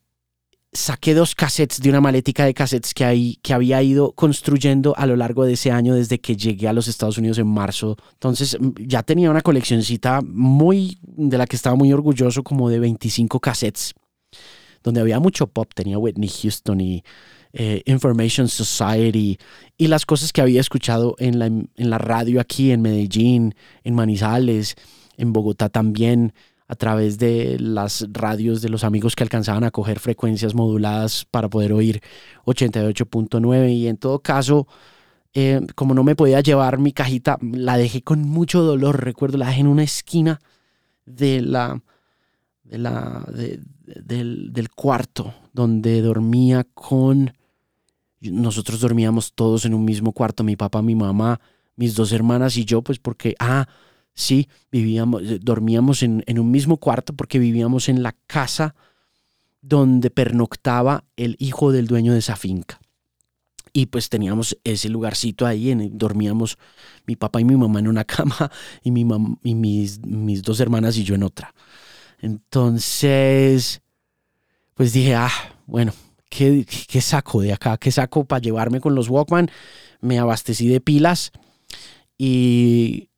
saqué 0.72 1.16
dos 1.16 1.34
cassettes 1.34 1.82
de 1.82 1.90
una 1.90 2.02
maletica 2.02 2.46
de 2.46 2.54
cassettes 2.54 2.94
que, 2.94 3.38
que 3.42 3.54
había 3.54 3.82
ido 3.82 4.12
construyendo 4.12 4.96
a 4.98 5.08
lo 5.08 5.16
largo 5.16 5.46
de 5.46 5.54
ese 5.54 5.72
año 5.72 5.96
desde 5.96 6.20
que 6.20 6.36
llegué 6.36 6.68
a 6.68 6.74
los 6.74 6.88
Estados 6.88 7.18
Unidos 7.18 7.40
en 7.40 7.48
marzo. 7.48 7.98
Entonces 8.14 8.58
mm, 8.60 8.70
ya 8.86 9.02
tenía 9.02 9.32
una 9.32 9.42
coleccioncita 9.42 10.22
muy 10.22 11.00
de 11.02 11.38
la 11.38 11.48
que 11.48 11.56
estaba 11.56 11.76
muy 11.76 11.92
orgulloso, 11.92 12.44
como 12.44 12.70
de 12.70 12.80
25 12.80 13.40
cassettes, 13.40 13.96
donde 14.84 15.02
había 15.02 15.20
mucho 15.20 15.48
pop. 15.48 15.72
Tenía 15.74 15.98
Whitney 15.98 16.30
Houston 16.30 16.82
y 16.82 17.04
eh, 17.54 17.82
Information 17.86 18.48
Society 18.48 19.38
y 19.78 19.88
las 19.88 20.06
cosas 20.06 20.32
que 20.32 20.42
había 20.42 20.62
escuchado 20.62 21.16
en 21.18 21.40
la, 21.40 21.48
en 21.48 21.68
la 21.76 21.98
radio 21.98 22.40
aquí 22.40 22.72
en 22.72 22.82
Medellín, 22.82 23.56
en 23.84 23.96
Manizales, 23.96 24.76
en 25.18 25.34
Bogotá 25.34 25.70
también 25.70 26.34
a 26.70 26.76
través 26.76 27.18
de 27.18 27.58
las 27.60 28.06
radios 28.12 28.62
de 28.62 28.70
los 28.70 28.84
amigos 28.84 29.16
que 29.16 29.24
alcanzaban 29.24 29.64
a 29.64 29.72
coger 29.72 30.00
frecuencias 30.00 30.54
moduladas 30.54 31.26
para 31.26 31.50
poder 31.50 31.74
oír 31.74 32.02
88.9 32.46 33.74
y 33.74 33.88
en 33.88 33.98
todo 33.98 34.20
caso, 34.20 34.68
eh, 35.34 35.62
como 35.74 35.96
no 35.96 36.04
me 36.04 36.16
podía 36.16 36.42
llevar 36.42 36.78
mi 36.78 36.92
cajita, 36.92 37.40
la 37.42 37.76
dejé 37.76 38.04
con 38.04 38.22
mucho 38.22 38.62
dolor, 38.62 39.04
recuerdo, 39.04 39.40
la 39.40 39.48
dejé 39.48 39.62
en 39.62 39.68
una 39.68 39.82
esquina 39.84 40.40
de 41.08 41.42
la, 41.42 41.82
de 42.64 42.78
la, 42.78 43.26
del, 44.04 44.52
del 44.54 44.70
cuarto 44.70 45.34
donde 45.54 46.02
dormía 46.02 46.66
con... 46.74 47.34
Nosotros 48.22 48.82
dormíamos 48.82 49.34
todos 49.34 49.66
en 49.66 49.74
un 49.74 49.86
mismo 49.86 50.12
cuarto, 50.12 50.44
mi 50.44 50.56
papá, 50.56 50.82
mi 50.82 50.96
mamá, 50.96 51.40
mis 51.76 51.96
dos 51.96 52.12
hermanas 52.12 52.58
y 52.58 52.66
yo, 52.66 52.82
pues 52.82 53.00
porque, 53.00 53.34
ah, 53.40 53.68
Sí, 54.20 54.50
vivíamos, 54.70 55.24
eh, 55.24 55.40
dormíamos 55.42 56.04
en, 56.04 56.24
un 56.28 56.52
mismo 56.52 56.76
cuarto 56.76 57.14
porque 57.14 57.40
vivíamos 57.40 57.88
en 57.88 58.04
la 58.04 58.14
casa 58.28 58.76
donde 59.62 60.10
pernoctaba 60.10 61.06
el 61.16 61.38
hijo 61.40 61.72
del 61.72 61.88
dueño 61.88 62.12
de 62.12 62.20
esa 62.20 62.36
finca. 62.36 62.82
Y 63.72 63.86
pues 63.86 64.10
teníamos 64.10 64.58
ese 64.66 64.90
lugarcito 64.90 65.46
ahí, 65.46 65.72
en, 65.72 65.98
dormíamos 65.98 66.58
mi 67.08 67.16
papá 67.16 67.40
y 67.40 67.46
mi 67.46 67.56
mamá 67.56 67.80
en 67.80 67.88
una 67.88 68.04
cama 68.06 68.52
y, 68.84 68.92
mi 68.92 69.08
y 69.42 69.56
mis, 69.56 70.06
mis 70.06 70.42
dos 70.42 70.60
hermanas 70.60 70.98
y 70.98 71.06
yo 71.06 71.16
en 71.16 71.24
otra. 71.24 71.54
Entonces, 72.22 73.82
pues 74.74 74.94
dije, 74.94 75.16
ah, 75.16 75.32
bueno, 75.66 75.94
¿qué, 76.30 76.66
¿qué, 76.88 77.02
saco 77.02 77.42
de 77.42 77.54
acá? 77.54 77.78
¿Qué 77.78 77.92
saco 77.92 78.26
para 78.26 78.42
llevarme 78.42 78.80
con 78.80 78.96
los 78.96 79.10
Walkman? 79.10 79.50
Me 80.02 80.20
abastecí 80.20 80.68
de 80.68 80.82
pilas 80.82 81.32
y 82.18 83.10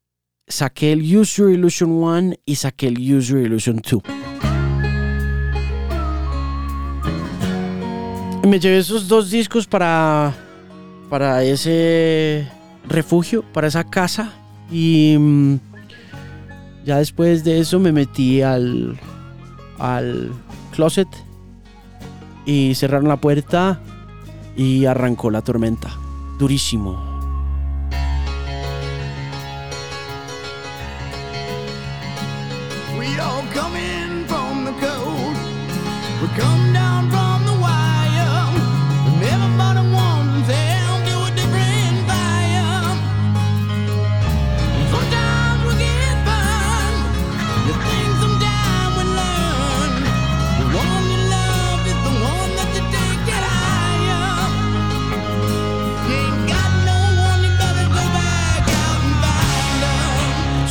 saqué 0.47 0.91
el 0.91 1.17
User 1.17 1.49
Illusion 1.49 1.91
1 1.91 2.33
y 2.45 2.55
saqué 2.55 2.87
el 2.87 3.15
User 3.15 3.39
Illusion 3.39 3.81
2. 3.81 4.01
Y 8.43 8.47
me 8.47 8.59
llevé 8.59 8.79
esos 8.79 9.07
dos 9.07 9.29
discos 9.29 9.67
para, 9.67 10.33
para 11.09 11.43
ese 11.43 12.47
refugio, 12.87 13.43
para 13.53 13.67
esa 13.67 13.83
casa. 13.83 14.33
Y 14.71 15.15
mm, 15.19 15.59
ya 16.85 16.97
después 16.97 17.43
de 17.43 17.59
eso 17.59 17.79
me 17.79 17.91
metí 17.91 18.41
al, 18.41 18.99
al 19.79 20.31
closet 20.71 21.07
y 22.45 22.73
cerraron 22.75 23.07
la 23.07 23.17
puerta 23.17 23.79
y 24.55 24.85
arrancó 24.85 25.29
la 25.29 25.41
tormenta. 25.41 25.91
Durísimo. 26.39 27.11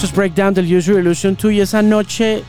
Breakdown 0.08 0.54
del 0.54 0.74
User 0.74 0.98
Illusion 0.98 1.36
2 1.40 1.52
y 1.52 1.60
esa 1.60 1.82
noche 1.82 2.42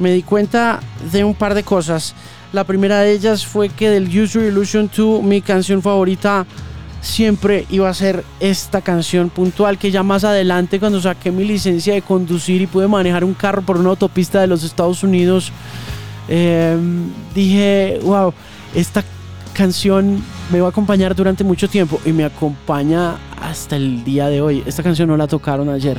me 0.00 0.10
di 0.10 0.22
cuenta 0.22 0.80
de 1.12 1.22
un 1.22 1.32
par 1.32 1.54
de 1.54 1.62
cosas. 1.62 2.12
La 2.52 2.64
primera 2.64 3.00
de 3.00 3.12
ellas 3.12 3.46
fue 3.46 3.68
que 3.68 3.88
del 3.88 4.08
User 4.08 4.42
Illusion 4.42 4.90
2 4.94 5.22
mi 5.22 5.40
canción 5.40 5.80
favorita 5.80 6.44
siempre 7.00 7.66
iba 7.70 7.88
a 7.88 7.94
ser 7.94 8.24
esta 8.40 8.80
canción 8.80 9.30
puntual 9.30 9.78
que 9.78 9.92
ya 9.92 10.02
más 10.02 10.24
adelante 10.24 10.80
cuando 10.80 11.00
saqué 11.00 11.30
mi 11.30 11.44
licencia 11.44 11.94
de 11.94 12.02
conducir 12.02 12.62
y 12.62 12.66
pude 12.66 12.88
manejar 12.88 13.22
un 13.22 13.34
carro 13.34 13.62
por 13.62 13.76
una 13.76 13.90
autopista 13.90 14.40
de 14.40 14.48
los 14.48 14.64
Estados 14.64 15.04
Unidos 15.04 15.52
em, 16.28 17.04
dije 17.32 18.00
wow 18.02 18.34
esta 18.74 19.04
canción 19.54 20.20
me 20.50 20.60
va 20.60 20.66
a 20.66 20.70
acompañar 20.70 21.14
durante 21.14 21.44
mucho 21.44 21.68
tiempo 21.68 22.00
y 22.04 22.12
me 22.12 22.24
acompaña 22.24 23.16
hasta 23.40 23.76
el 23.76 24.02
día 24.02 24.28
de 24.28 24.40
hoy 24.40 24.64
esta 24.66 24.82
canción 24.82 25.08
no 25.08 25.16
la 25.16 25.28
tocaron 25.28 25.68
ayer 25.68 25.98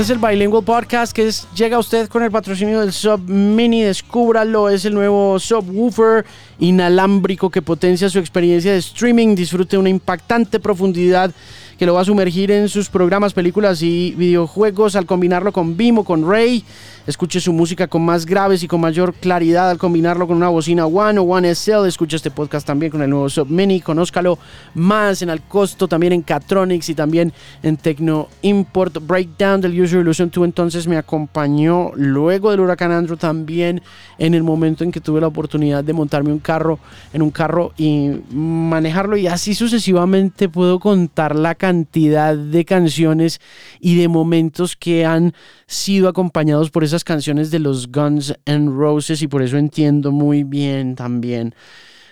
Este 0.00 0.14
es 0.14 0.18
el 0.18 0.26
Bilingual 0.26 0.64
Podcast 0.64 1.12
que 1.12 1.30
llega 1.54 1.76
a 1.76 1.78
usted 1.78 2.08
con 2.08 2.22
el 2.22 2.30
patrocinio 2.30 2.80
del 2.80 2.90
Sub 2.90 3.20
Mini. 3.28 3.82
Descúbralo, 3.82 4.70
es 4.70 4.86
el 4.86 4.94
nuevo 4.94 5.38
subwoofer 5.38 6.24
inalámbrico 6.58 7.50
que 7.50 7.60
potencia 7.60 8.08
su 8.08 8.18
experiencia 8.18 8.72
de 8.72 8.78
streaming. 8.78 9.34
Disfrute 9.34 9.76
una 9.76 9.90
impactante 9.90 10.58
profundidad 10.58 11.32
que 11.78 11.84
lo 11.84 11.92
va 11.92 12.00
a 12.00 12.06
sumergir 12.06 12.50
en 12.50 12.70
sus 12.70 12.88
programas, 12.88 13.34
películas 13.34 13.82
y 13.82 14.14
videojuegos 14.16 14.96
al 14.96 15.04
combinarlo 15.04 15.52
con 15.52 15.76
Vimo, 15.76 16.02
con 16.02 16.26
Ray. 16.26 16.64
Escuche 17.06 17.40
su 17.40 17.52
música 17.54 17.86
con 17.86 18.04
más 18.04 18.26
graves 18.26 18.62
y 18.62 18.68
con 18.68 18.80
mayor 18.80 19.14
claridad 19.14 19.70
al 19.70 19.78
combinarlo 19.78 20.26
con 20.26 20.36
una 20.36 20.50
bocina 20.50 20.84
One 20.84 21.18
o 21.18 21.22
One 21.22 21.54
SL. 21.54 21.86
Escuche 21.86 22.16
este 22.16 22.30
podcast 22.30 22.66
también 22.66 22.92
con 22.92 23.00
el 23.00 23.08
nuevo 23.08 23.30
Sub 23.30 23.48
Mini. 23.48 23.80
Conózcalo 23.80 24.38
más 24.74 25.22
en 25.22 25.30
el 25.30 25.40
costo, 25.40 25.88
también 25.88 26.12
en 26.12 26.20
Catronics 26.20 26.90
y 26.90 26.94
también 26.94 27.32
en 27.62 27.78
Tecno 27.78 28.28
Import. 28.42 28.98
Breakdown 29.00 29.62
del 29.62 29.80
User 29.80 30.00
Illusion 30.00 30.30
2 30.30 30.44
entonces 30.44 30.86
me 30.86 30.98
acompañó 30.98 31.92
luego 31.94 32.50
del 32.50 32.60
huracán 32.60 32.92
Andrew 32.92 33.16
también 33.16 33.82
en 34.18 34.34
el 34.34 34.42
momento 34.42 34.84
en 34.84 34.92
que 34.92 35.00
tuve 35.00 35.22
la 35.22 35.26
oportunidad 35.26 35.82
de 35.82 35.94
montarme 35.94 36.32
un 36.32 36.38
carro 36.38 36.78
en 37.12 37.22
un 37.22 37.30
carro 37.30 37.72
y 37.78 38.10
manejarlo 38.30 39.16
y 39.16 39.26
así 39.26 39.54
sucesivamente 39.54 40.48
puedo 40.48 40.78
contar 40.78 41.34
la 41.34 41.54
cantidad 41.54 42.36
de 42.36 42.64
canciones 42.64 43.40
y 43.80 43.96
de 43.96 44.08
momentos 44.08 44.76
que 44.76 45.06
han 45.06 45.32
sido 45.70 46.08
acompañados 46.08 46.70
por 46.70 46.82
esas 46.82 47.04
canciones 47.04 47.52
de 47.52 47.60
los 47.60 47.92
Guns 47.92 48.34
N' 48.44 48.70
Roses 48.70 49.22
y 49.22 49.28
por 49.28 49.40
eso 49.40 49.56
entiendo 49.56 50.10
muy 50.10 50.42
bien 50.42 50.96
también 50.96 51.54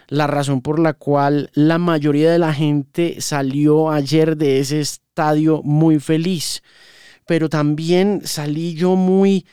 la 0.06 0.28
razón 0.28 0.62
por 0.62 0.78
la 0.78 0.94
cual 0.94 1.50
la 1.54 1.78
mayoría 1.78 2.30
de 2.30 2.38
la 2.38 2.54
gente 2.54 3.20
salió 3.20 3.90
ayer 3.90 4.36
de 4.36 4.60
ese 4.60 4.80
estadio 4.80 5.60
muy 5.64 5.98
feliz. 5.98 6.62
Pero 7.26 7.48
también 7.48 8.22
salí 8.24 8.74
yo 8.74 8.94
muy 8.96 9.44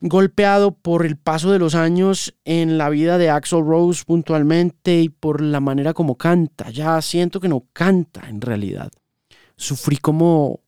golpeado 0.00 0.72
por 0.72 1.04
el 1.04 1.16
paso 1.16 1.50
de 1.50 1.58
los 1.58 1.74
años 1.74 2.34
en 2.44 2.76
la 2.76 2.88
vida 2.88 3.16
de 3.16 3.30
Axel 3.30 3.64
Rose 3.64 4.04
puntualmente 4.06 5.00
y 5.00 5.08
por 5.08 5.40
la 5.40 5.60
manera 5.60 5.94
como 5.94 6.16
canta. 6.16 6.70
Ya 6.70 7.00
siento 7.02 7.40
que 7.40 7.48
no 7.48 7.64
canta 7.72 8.28
en 8.28 8.40
realidad. 8.40 8.92
Sufrí 9.56 9.96
como 9.96 10.60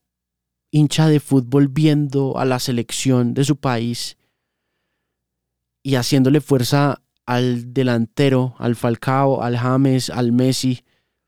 hincha 0.70 1.08
de 1.08 1.20
fútbol 1.20 1.68
viendo 1.68 2.38
a 2.38 2.44
la 2.44 2.58
selección 2.58 3.34
de 3.34 3.44
su 3.44 3.56
país 3.56 4.16
y 5.82 5.94
haciéndole 5.94 6.40
fuerza 6.40 7.02
al 7.26 7.72
delantero, 7.72 8.54
al 8.58 8.76
Falcao, 8.76 9.42
al 9.42 9.56
James, 9.56 10.10
al 10.10 10.32
Messi, 10.32 10.84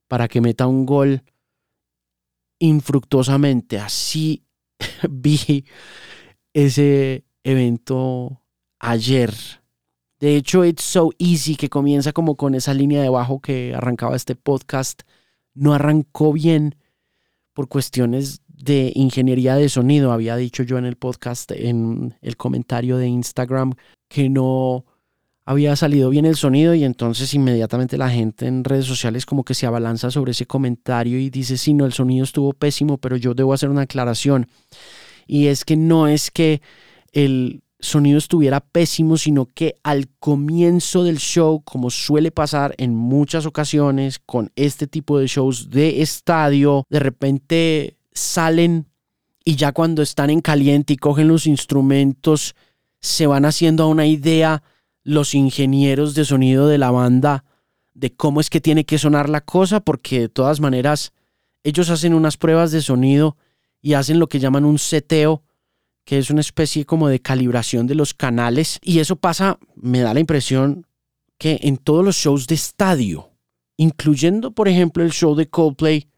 para 0.08 0.28
que 0.28 0.40
meta 0.40 0.66
un 0.66 0.84
gol 0.84 1.22
infructuosamente. 2.58 3.78
Así 3.78 4.44
vi 5.10 5.64
ese 6.52 7.24
evento 7.44 8.42
ayer. 8.78 9.32
De 10.20 10.36
hecho, 10.36 10.64
It's 10.64 10.84
So 10.84 11.10
Easy, 11.18 11.56
que 11.56 11.68
comienza 11.68 12.12
como 12.12 12.36
con 12.36 12.54
esa 12.54 12.74
línea 12.74 13.02
de 13.02 13.08
bajo 13.08 13.40
que 13.40 13.74
arrancaba 13.74 14.14
este 14.14 14.36
podcast, 14.36 15.02
no 15.54 15.74
arrancó 15.74 16.32
bien 16.32 16.76
por 17.52 17.68
cuestiones 17.68 18.41
de 18.62 18.92
ingeniería 18.94 19.56
de 19.56 19.68
sonido. 19.68 20.12
Había 20.12 20.36
dicho 20.36 20.62
yo 20.62 20.78
en 20.78 20.84
el 20.84 20.96
podcast, 20.96 21.50
en 21.50 22.14
el 22.20 22.36
comentario 22.36 22.96
de 22.96 23.08
Instagram, 23.08 23.72
que 24.08 24.28
no 24.28 24.84
había 25.44 25.74
salido 25.74 26.10
bien 26.10 26.24
el 26.24 26.36
sonido 26.36 26.72
y 26.72 26.84
entonces 26.84 27.34
inmediatamente 27.34 27.98
la 27.98 28.08
gente 28.08 28.46
en 28.46 28.62
redes 28.62 28.86
sociales 28.86 29.26
como 29.26 29.42
que 29.42 29.54
se 29.54 29.66
abalanza 29.66 30.12
sobre 30.12 30.30
ese 30.30 30.46
comentario 30.46 31.18
y 31.18 31.28
dice, 31.28 31.56
sí, 31.56 31.74
no, 31.74 31.84
el 31.84 31.92
sonido 31.92 32.22
estuvo 32.22 32.52
pésimo, 32.52 32.98
pero 32.98 33.16
yo 33.16 33.34
debo 33.34 33.52
hacer 33.52 33.68
una 33.68 33.82
aclaración. 33.82 34.46
Y 35.26 35.48
es 35.48 35.64
que 35.64 35.76
no 35.76 36.06
es 36.06 36.30
que 36.30 36.62
el 37.12 37.64
sonido 37.80 38.18
estuviera 38.18 38.60
pésimo, 38.60 39.16
sino 39.16 39.46
que 39.46 39.74
al 39.82 40.08
comienzo 40.20 41.02
del 41.02 41.18
show, 41.18 41.62
como 41.64 41.90
suele 41.90 42.30
pasar 42.30 42.76
en 42.78 42.94
muchas 42.94 43.44
ocasiones 43.44 44.20
con 44.24 44.52
este 44.54 44.86
tipo 44.86 45.18
de 45.18 45.26
shows 45.26 45.68
de 45.70 46.00
estadio, 46.00 46.84
de 46.88 47.00
repente 47.00 47.96
salen 48.14 48.88
y 49.44 49.56
ya 49.56 49.72
cuando 49.72 50.02
están 50.02 50.30
en 50.30 50.40
caliente 50.40 50.92
y 50.92 50.96
cogen 50.96 51.28
los 51.28 51.46
instrumentos, 51.46 52.54
se 53.00 53.26
van 53.26 53.44
haciendo 53.44 53.84
a 53.84 53.88
una 53.88 54.06
idea 54.06 54.62
los 55.02 55.34
ingenieros 55.34 56.14
de 56.14 56.24
sonido 56.24 56.68
de 56.68 56.78
la 56.78 56.90
banda 56.90 57.44
de 57.94 58.14
cómo 58.14 58.40
es 58.40 58.50
que 58.50 58.60
tiene 58.60 58.84
que 58.84 58.98
sonar 58.98 59.28
la 59.28 59.40
cosa, 59.40 59.80
porque 59.80 60.20
de 60.20 60.28
todas 60.28 60.60
maneras 60.60 61.12
ellos 61.64 61.90
hacen 61.90 62.14
unas 62.14 62.36
pruebas 62.36 62.72
de 62.72 62.82
sonido 62.82 63.36
y 63.80 63.94
hacen 63.94 64.18
lo 64.18 64.28
que 64.28 64.38
llaman 64.38 64.64
un 64.64 64.78
seteo, 64.78 65.42
que 66.04 66.18
es 66.18 66.30
una 66.30 66.40
especie 66.40 66.84
como 66.84 67.08
de 67.08 67.20
calibración 67.20 67.86
de 67.86 67.94
los 67.94 68.14
canales. 68.14 68.78
Y 68.82 69.00
eso 69.00 69.16
pasa, 69.16 69.58
me 69.76 70.00
da 70.00 70.14
la 70.14 70.20
impresión, 70.20 70.86
que 71.38 71.58
en 71.62 71.76
todos 71.76 72.04
los 72.04 72.16
shows 72.16 72.46
de 72.46 72.54
estadio, 72.54 73.30
incluyendo 73.76 74.52
por 74.52 74.68
ejemplo 74.68 75.02
el 75.02 75.12
show 75.12 75.34
de 75.34 75.48
Coldplay, 75.48 76.08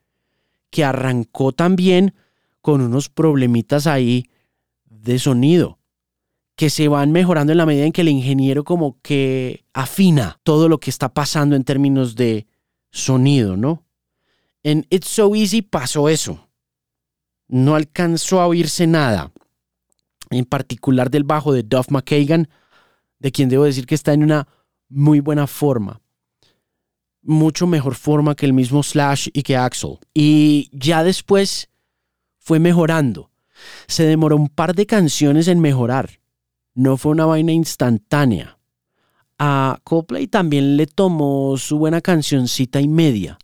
que 0.75 0.85
arrancó 0.85 1.53
también 1.53 2.15
con 2.61 2.81
unos 2.81 3.09
problemitas 3.09 3.87
ahí 3.87 4.29
de 4.87 5.21
sonido 5.21 5.79
que 6.57 6.69
se 6.69 6.89
van 6.89 7.13
mejorando 7.13 7.53
en 7.53 7.59
la 7.59 7.67
medida 7.67 7.85
en 7.85 7.93
que 7.93 8.01
el 8.01 8.09
ingeniero 8.09 8.65
como 8.65 9.01
que 9.01 9.65
afina 9.73 10.41
todo 10.43 10.69
lo 10.69 10.79
que 10.79 10.91
está 10.91 11.15
pasando 11.15 11.55
en 11.55 11.63
términos 11.63 12.17
de 12.17 12.49
sonido, 12.91 13.57
¿no? 13.57 13.85
En 14.65 14.85
It's 14.91 15.07
So 15.07 15.33
Easy 15.37 15.63
pasó 15.63 16.09
eso. 16.09 16.49
No 17.47 17.77
alcanzó 17.77 18.41
a 18.41 18.49
oírse 18.49 18.89
nada. 18.89 19.31
En 20.31 20.45
particular 20.45 21.09
del 21.09 21.23
bajo 21.23 21.53
de 21.53 21.63
Duff 21.63 21.89
McKagan, 21.89 22.49
de 23.21 23.31
quien 23.31 23.49
debo 23.49 23.63
decir 23.63 23.87
que 23.87 23.95
está 23.95 24.13
en 24.13 24.25
una 24.25 24.49
muy 24.89 25.21
buena 25.21 25.47
forma. 25.47 26.01
Mucho 27.25 27.67
mejor 27.67 27.95
forma 27.95 28.35
que 28.35 28.47
el 28.47 28.53
mismo 28.53 28.83
Slash 28.83 29.29
y 29.33 29.43
que 29.43 29.57
Axel. 29.57 29.99
Y 30.13 30.69
ya 30.73 31.03
después 31.03 31.69
fue 32.39 32.59
mejorando. 32.59 33.31
Se 33.87 34.05
demoró 34.05 34.37
un 34.37 34.49
par 34.49 34.75
de 34.75 34.87
canciones 34.87 35.49
en 35.49 35.61
mejorar 35.61 36.21
no 36.75 36.97
fue 36.97 37.13
una 37.13 37.27
vaina 37.27 37.53
instantánea. 37.53 38.59
A 39.39 39.81
Coldplay 39.85 40.27
también 40.27 40.77
le 40.77 40.87
tomó 40.87 41.57
su 41.57 41.79
buena 41.79 42.01
cancioncita 42.01 42.81
y 42.81 42.89
media, 42.89 43.39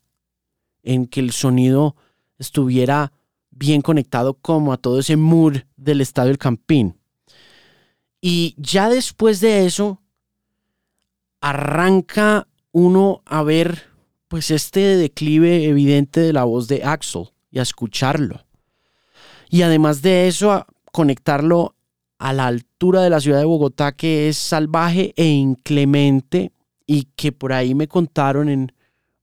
en 0.82 1.06
que 1.06 1.20
el 1.20 1.32
sonido 1.32 1.96
estuviera 2.38 3.12
bien 3.50 3.82
conectado 3.82 4.34
como 4.34 4.72
a 4.72 4.76
todo 4.76 5.00
ese 5.00 5.16
mood 5.16 5.58
del 5.76 6.00
estadio 6.00 6.30
El 6.30 6.38
Campín. 6.38 6.98
Y 8.20 8.54
ya 8.58 8.88
después 8.88 9.40
de 9.40 9.66
eso, 9.66 10.00
arranca 11.40 12.46
uno 12.72 13.22
a 13.24 13.42
ver 13.42 13.90
pues 14.28 14.50
este 14.50 14.96
declive 14.96 15.64
evidente 15.64 16.20
de 16.20 16.32
la 16.32 16.44
voz 16.44 16.68
de 16.68 16.84
Axel 16.84 17.30
y 17.50 17.58
a 17.58 17.62
escucharlo. 17.62 18.44
Y 19.48 19.62
además 19.62 20.02
de 20.02 20.28
eso, 20.28 20.52
a 20.52 20.66
conectarlo 20.92 21.74
a 22.18 22.32
la 22.32 22.46
altura 22.46 23.02
de 23.02 23.10
la 23.10 23.20
ciudad 23.20 23.38
de 23.38 23.44
Bogotá 23.44 23.92
que 23.92 24.28
es 24.28 24.36
salvaje 24.36 25.12
e 25.16 25.26
inclemente 25.26 26.52
y 26.86 27.04
que 27.16 27.32
por 27.32 27.52
ahí 27.52 27.74
me 27.74 27.88
contaron 27.88 28.48
en 28.48 28.72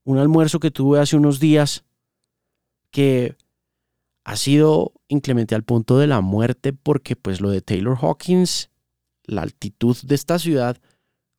un 0.04 0.18
almuerzo 0.18 0.60
que 0.60 0.70
tuve 0.70 1.00
hace 1.00 1.16
unos 1.16 1.40
días 1.40 1.84
que 2.90 3.36
ha 4.24 4.36
sido 4.36 4.92
inclemente 5.08 5.54
al 5.54 5.62
punto 5.62 5.98
de 5.98 6.06
la 6.06 6.20
muerte 6.20 6.72
porque 6.72 7.16
pues 7.16 7.40
lo 7.40 7.50
de 7.50 7.62
Taylor 7.62 7.96
Hawkins, 8.00 8.70
la 9.24 9.42
altitud 9.42 9.96
de 10.02 10.14
esta 10.14 10.38
ciudad 10.38 10.76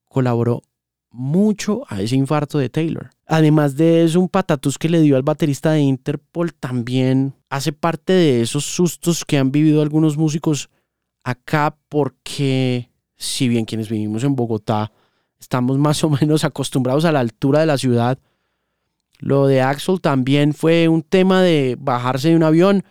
colaboró 0.07 0.63
mucho 1.11 1.83
a 1.87 2.01
ese 2.01 2.15
infarto 2.15 2.57
de 2.57 2.69
Taylor. 2.69 3.09
Además 3.25 3.75
de 3.75 4.03
eso, 4.03 4.19
un 4.19 4.29
patatús 4.29 4.77
que 4.77 4.89
le 4.89 5.01
dio 5.01 5.15
al 5.15 5.23
baterista 5.23 5.71
de 5.71 5.81
Interpol 5.81 6.53
también 6.53 7.33
hace 7.49 7.73
parte 7.73 8.13
de 8.13 8.41
esos 8.41 8.65
sustos 8.65 9.25
que 9.25 9.37
han 9.37 9.51
vivido 9.51 9.81
algunos 9.81 10.17
músicos 10.17 10.69
acá 11.23 11.75
porque 11.89 12.89
si 13.15 13.47
bien 13.47 13.65
quienes 13.65 13.89
vivimos 13.89 14.23
en 14.23 14.35
Bogotá 14.35 14.91
estamos 15.39 15.77
más 15.79 16.03
o 16.03 16.09
menos 16.09 16.43
acostumbrados 16.43 17.05
a 17.05 17.11
la 17.11 17.19
altura 17.19 17.59
de 17.59 17.65
la 17.65 17.77
ciudad, 17.77 18.19
lo 19.19 19.47
de 19.47 19.61
Axel 19.61 19.99
también 19.99 20.53
fue 20.53 20.87
un 20.87 21.03
tema 21.03 21.41
de 21.41 21.75
bajarse 21.79 22.29
de 22.29 22.35
un 22.35 22.43
avión 22.43 22.83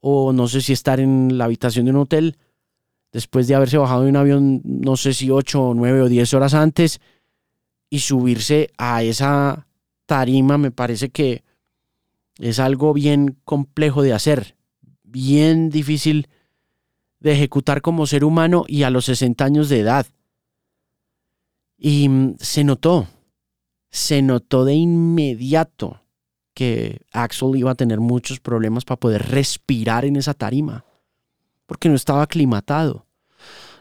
o 0.00 0.32
no 0.32 0.48
sé 0.48 0.60
si 0.60 0.72
estar 0.72 1.00
en 1.00 1.36
la 1.38 1.46
habitación 1.46 1.86
de 1.86 1.90
un 1.90 1.98
hotel 1.98 2.36
después 3.12 3.48
de 3.48 3.54
haberse 3.54 3.78
bajado 3.78 4.02
de 4.02 4.10
un 4.10 4.16
avión, 4.16 4.60
no 4.64 4.96
sé 4.96 5.14
si 5.14 5.30
8 5.30 5.62
o 5.62 5.74
9 5.74 6.02
o 6.02 6.08
10 6.08 6.34
horas 6.34 6.54
antes 6.54 7.00
y 7.94 8.00
subirse 8.00 8.72
a 8.76 9.04
esa 9.04 9.68
tarima 10.06 10.58
me 10.58 10.72
parece 10.72 11.10
que 11.10 11.44
es 12.40 12.58
algo 12.58 12.92
bien 12.92 13.38
complejo 13.44 14.02
de 14.02 14.12
hacer, 14.12 14.56
bien 15.04 15.70
difícil 15.70 16.28
de 17.20 17.34
ejecutar 17.34 17.82
como 17.82 18.08
ser 18.08 18.24
humano 18.24 18.64
y 18.66 18.82
a 18.82 18.90
los 18.90 19.04
60 19.04 19.44
años 19.44 19.68
de 19.68 19.78
edad. 19.78 20.06
Y 21.78 22.08
mm, 22.08 22.34
se 22.40 22.64
notó, 22.64 23.06
se 23.92 24.22
notó 24.22 24.64
de 24.64 24.74
inmediato 24.74 26.00
que 26.52 27.00
Axel 27.12 27.54
iba 27.54 27.70
a 27.70 27.76
tener 27.76 28.00
muchos 28.00 28.40
problemas 28.40 28.84
para 28.84 28.98
poder 28.98 29.22
respirar 29.28 30.04
en 30.04 30.16
esa 30.16 30.34
tarima, 30.34 30.84
porque 31.66 31.88
no 31.88 31.94
estaba 31.94 32.22
aclimatado. 32.22 33.06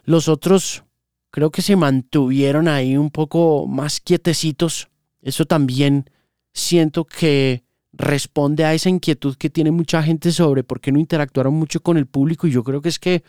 Los 0.03 0.27
otros 0.27 0.83
creo 1.33 1.49
que 1.49 1.63
se 1.63 1.75
mantuvieron 1.75 2.67
ahí 2.67 2.95
un 2.95 3.09
poco 3.09 3.65
más 3.65 3.99
quietecitos. 3.99 4.89
Eso 5.19 5.45
también 5.45 6.07
siento 6.53 7.05
que 7.05 7.63
responde 7.91 8.65
a 8.65 8.75
esa 8.75 8.89
inquietud 8.89 9.35
que 9.35 9.49
tiene 9.49 9.71
mucha 9.71 10.03
gente 10.03 10.31
sobre 10.31 10.63
por 10.63 10.79
qué 10.79 10.91
no 10.91 10.99
interactuaron 10.99 11.55
mucho 11.55 11.81
con 11.81 11.97
el 11.97 12.05
público 12.05 12.45
y 12.45 12.51
yo 12.51 12.63
creo 12.63 12.81
que 12.81 12.89
es 12.89 12.99
que 12.99 13.23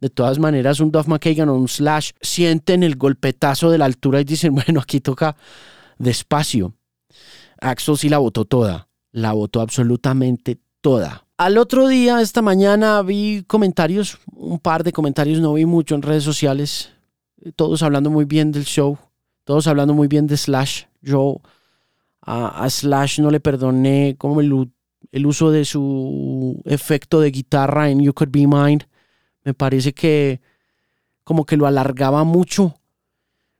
de 0.00 0.08
todas 0.08 0.38
maneras 0.38 0.78
un 0.78 0.92
Duff 0.92 1.08
McKagan 1.08 1.48
o 1.48 1.56
un 1.56 1.66
Slash 1.66 2.12
sienten 2.20 2.84
el 2.84 2.94
golpetazo 2.94 3.70
de 3.70 3.78
la 3.78 3.86
altura 3.86 4.20
y 4.20 4.24
dicen, 4.24 4.54
bueno, 4.64 4.80
aquí 4.80 5.00
toca 5.00 5.34
despacio. 5.98 6.74
Axel 7.60 7.98
sí 7.98 8.08
la 8.08 8.18
votó 8.18 8.44
toda, 8.44 8.86
la 9.10 9.32
votó 9.32 9.60
absolutamente 9.60 10.60
toda. 10.80 11.26
Al 11.38 11.58
otro 11.58 11.88
día, 11.88 12.20
esta 12.20 12.40
mañana, 12.40 13.02
vi 13.02 13.42
comentarios, 13.48 14.18
un 14.32 14.60
par 14.60 14.84
de 14.84 14.92
comentarios, 14.92 15.40
no 15.40 15.54
vi 15.54 15.66
mucho 15.66 15.96
en 15.96 16.02
redes 16.02 16.22
sociales, 16.22 16.92
todos 17.56 17.82
hablando 17.82 18.10
muy 18.10 18.24
bien 18.24 18.52
del 18.52 18.64
show, 18.64 18.98
todos 19.44 19.66
hablando 19.66 19.94
muy 19.94 20.08
bien 20.08 20.26
de 20.26 20.36
Slash. 20.36 20.84
Yo 21.00 21.40
a, 22.20 22.68
Slash 22.68 23.20
no 23.20 23.30
le 23.30 23.40
perdoné 23.40 24.16
como 24.18 24.40
el, 24.40 24.70
el, 25.10 25.26
uso 25.26 25.50
de 25.50 25.64
su 25.64 26.60
efecto 26.64 27.20
de 27.20 27.30
guitarra 27.30 27.90
en 27.90 28.00
You 28.00 28.14
Could 28.14 28.30
Be 28.30 28.46
Mine. 28.46 28.86
Me 29.44 29.54
parece 29.54 29.92
que 29.92 30.40
como 31.24 31.44
que 31.44 31.56
lo 31.56 31.66
alargaba 31.66 32.24
mucho, 32.24 32.74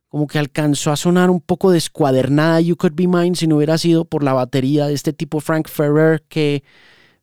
como 0.07 0.27
que 0.27 0.39
alcanzó 0.39 0.91
a 0.91 0.95
sonar 0.95 1.29
un 1.29 1.41
poco 1.41 1.71
descuadernada 1.71 2.61
You 2.61 2.77
Could 2.77 2.93
Be 2.95 3.07
Mine 3.07 3.35
si 3.35 3.47
no 3.47 3.57
hubiera 3.57 3.77
sido 3.77 4.05
por 4.05 4.23
la 4.23 4.33
batería 4.33 4.87
de 4.87 4.93
este 4.93 5.11
tipo 5.11 5.39
Frank 5.39 5.67
Ferrer 5.67 6.23
que 6.27 6.63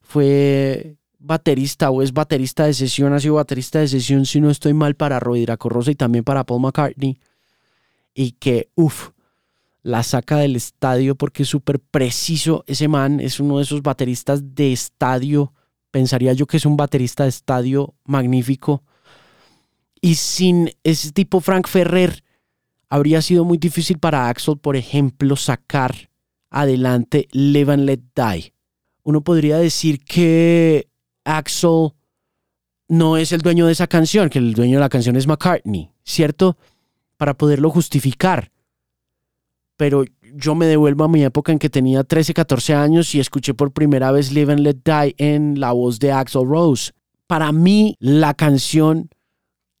fue 0.01 0.97
baterista 1.21 1.91
o 1.91 2.01
es 2.01 2.13
baterista 2.13 2.65
de 2.65 2.73
sesión, 2.73 3.13
ha 3.13 3.19
sido 3.19 3.35
baterista 3.35 3.79
de 3.79 3.87
sesión 3.87 4.25
si 4.25 4.41
no 4.41 4.49
estoy 4.49 4.73
mal 4.73 4.95
para 4.95 5.19
Rodrigo 5.19 5.55
Corrosa 5.57 5.91
y 5.91 5.95
también 5.95 6.23
para 6.23 6.45
Paul 6.45 6.61
McCartney 6.61 7.19
y 8.13 8.31
que 8.33 8.69
uff 8.75 9.11
la 9.83 10.03
saca 10.03 10.37
del 10.37 10.55
estadio 10.55 11.15
porque 11.15 11.43
es 11.43 11.49
súper 11.49 11.79
preciso. 11.79 12.63
Ese 12.67 12.87
man 12.87 13.19
es 13.19 13.39
uno 13.39 13.57
de 13.57 13.63
esos 13.63 13.81
bateristas 13.81 14.55
de 14.55 14.73
estadio. 14.73 15.53
Pensaría 15.89 16.33
yo 16.33 16.45
que 16.45 16.57
es 16.57 16.65
un 16.65 16.77
baterista 16.77 17.23
de 17.23 17.29
estadio 17.29 17.95
magnífico. 18.05 18.83
Y 20.01 20.15
sin 20.15 20.71
ese 20.83 21.11
tipo 21.11 21.41
Frank 21.41 21.67
Ferrer, 21.67 22.23
habría 22.89 23.21
sido 23.21 23.45
muy 23.45 23.57
difícil 23.57 23.97
para 23.97 24.29
Axel, 24.29 24.57
por 24.57 24.75
ejemplo, 24.75 25.35
sacar 25.35 26.09
adelante 26.49 27.27
Live 27.31 27.73
and 27.73 27.85
Let 27.85 28.01
Die. 28.15 28.53
Uno 29.03 29.21
podría 29.21 29.57
decir 29.57 30.03
que 30.03 30.90
Axel 31.23 31.91
no 32.87 33.17
es 33.17 33.31
el 33.31 33.41
dueño 33.41 33.67
de 33.67 33.73
esa 33.73 33.87
canción, 33.87 34.29
que 34.29 34.39
el 34.39 34.53
dueño 34.53 34.77
de 34.77 34.81
la 34.81 34.89
canción 34.89 35.15
es 35.15 35.27
McCartney, 35.27 35.91
¿cierto? 36.03 36.57
Para 37.17 37.33
poderlo 37.35 37.69
justificar 37.69 38.51
pero 39.81 40.05
yo 40.35 40.53
me 40.53 40.67
devuelvo 40.67 41.05
a 41.05 41.07
mi 41.07 41.23
época 41.23 41.51
en 41.51 41.57
que 41.57 41.67
tenía 41.67 42.03
13, 42.03 42.35
14 42.35 42.75
años 42.75 43.15
y 43.15 43.19
escuché 43.19 43.55
por 43.55 43.71
primera 43.71 44.11
vez 44.11 44.31
Live 44.31 44.53
and 44.53 44.61
Let 44.61 44.77
Die 44.85 45.15
en 45.17 45.59
la 45.59 45.71
voz 45.71 45.97
de 45.97 46.11
Axel 46.11 46.45
Rose. 46.45 46.91
Para 47.25 47.51
mí, 47.51 47.95
la 47.99 48.35
canción 48.35 49.09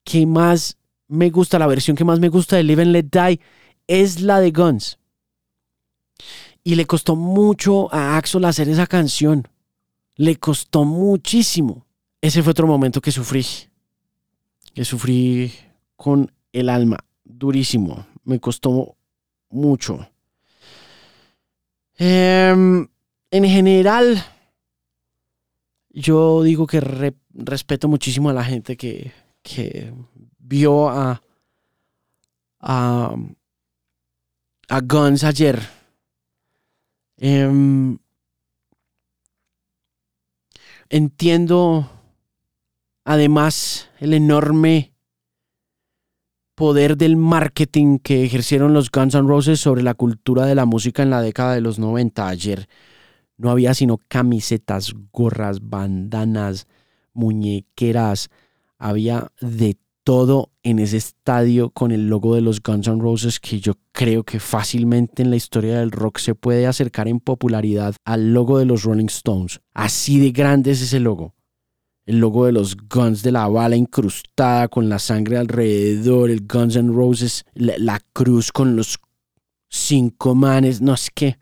que 0.03 0.25
más 0.25 0.79
me 1.07 1.29
gusta, 1.29 1.59
la 1.59 1.67
versión 1.67 1.95
que 1.95 2.03
más 2.03 2.19
me 2.19 2.29
gusta 2.29 2.55
de 2.55 2.63
Live 2.63 2.81
and 2.81 2.93
Let 2.93 3.09
Die 3.11 3.39
es 3.85 4.21
la 4.21 4.39
de 4.39 4.49
Guns. 4.49 4.97
Y 6.63 6.73
le 6.73 6.87
costó 6.87 7.15
mucho 7.15 7.93
a 7.93 8.17
Axel 8.17 8.45
hacer 8.45 8.69
esa 8.69 8.87
canción. 8.87 9.47
Le 10.21 10.35
costó 10.35 10.85
muchísimo. 10.85 11.87
Ese 12.21 12.43
fue 12.43 12.51
otro 12.51 12.67
momento 12.67 13.01
que 13.01 13.11
sufrí. 13.11 13.43
Que 14.71 14.85
sufrí 14.85 15.51
con 15.95 16.31
el 16.53 16.69
alma. 16.69 16.99
Durísimo. 17.23 18.05
Me 18.25 18.39
costó 18.39 18.97
mucho. 19.49 20.07
Em, 21.97 22.87
en 23.31 23.45
general, 23.45 24.23
yo 25.89 26.43
digo 26.43 26.67
que 26.67 26.81
respeto 27.33 27.87
muchísimo 27.87 28.29
a 28.29 28.33
la 28.33 28.43
gente 28.43 28.77
que, 28.77 29.11
que 29.41 29.91
vio 30.37 30.87
a, 30.87 31.19
a, 32.59 33.15
Guns 34.83 35.23
ayer. 35.23 35.59
Em, 37.17 37.97
entiendo 40.91 41.89
además 43.05 43.89
el 43.99 44.13
enorme 44.13 44.93
poder 46.53 46.97
del 46.97 47.15
marketing 47.15 47.97
que 47.97 48.25
ejercieron 48.25 48.73
los 48.73 48.91
Guns 48.91 49.15
N' 49.15 49.27
Roses 49.27 49.59
sobre 49.61 49.83
la 49.83 49.93
cultura 49.93 50.45
de 50.45 50.53
la 50.53 50.65
música 50.65 51.01
en 51.01 51.09
la 51.09 51.21
década 51.21 51.55
de 51.55 51.61
los 51.61 51.79
90. 51.79 52.27
Ayer 52.27 52.67
no 53.37 53.49
había 53.49 53.73
sino 53.73 53.99
camisetas, 54.09 54.93
gorras, 55.13 55.61
bandanas, 55.61 56.67
muñequeras, 57.13 58.29
había 58.77 59.31
de 59.39 59.77
todo 60.03 60.51
en 60.63 60.79
ese 60.79 60.97
estadio 60.97 61.69
con 61.69 61.91
el 61.91 62.07
logo 62.07 62.35
de 62.35 62.41
los 62.41 62.61
Guns 62.61 62.87
N' 62.87 63.01
Roses 63.01 63.39
que 63.39 63.59
yo 63.59 63.73
creo 63.91 64.23
que 64.23 64.39
fácilmente 64.39 65.21
en 65.21 65.29
la 65.29 65.35
historia 65.35 65.79
del 65.79 65.91
rock 65.91 66.19
se 66.19 66.35
puede 66.35 66.67
acercar 66.67 67.07
en 67.07 67.19
popularidad 67.19 67.95
al 68.05 68.33
logo 68.33 68.57
de 68.59 68.65
los 68.65 68.83
Rolling 68.83 69.05
Stones. 69.05 69.61
Así 69.73 70.19
de 70.19 70.31
grande 70.31 70.71
es 70.71 70.81
ese 70.81 70.99
logo 70.99 71.35
el 72.05 72.19
logo 72.19 72.45
de 72.45 72.51
los 72.51 72.75
Guns 72.75 73.21
de 73.21 73.31
la 73.31 73.47
bala 73.47 73.75
incrustada 73.75 74.67
con 74.67 74.89
la 74.89 74.99
sangre 74.99 75.37
alrededor, 75.37 76.29
el 76.29 76.45
Guns 76.47 76.75
N' 76.75 76.93
Roses, 76.93 77.45
la, 77.53 77.99
cruz 78.13 78.51
con 78.51 78.75
los 78.75 78.99
cinco 79.69 80.35
manes, 80.35 80.81
no 80.81 80.93
es 80.93 81.09
que 81.09 81.37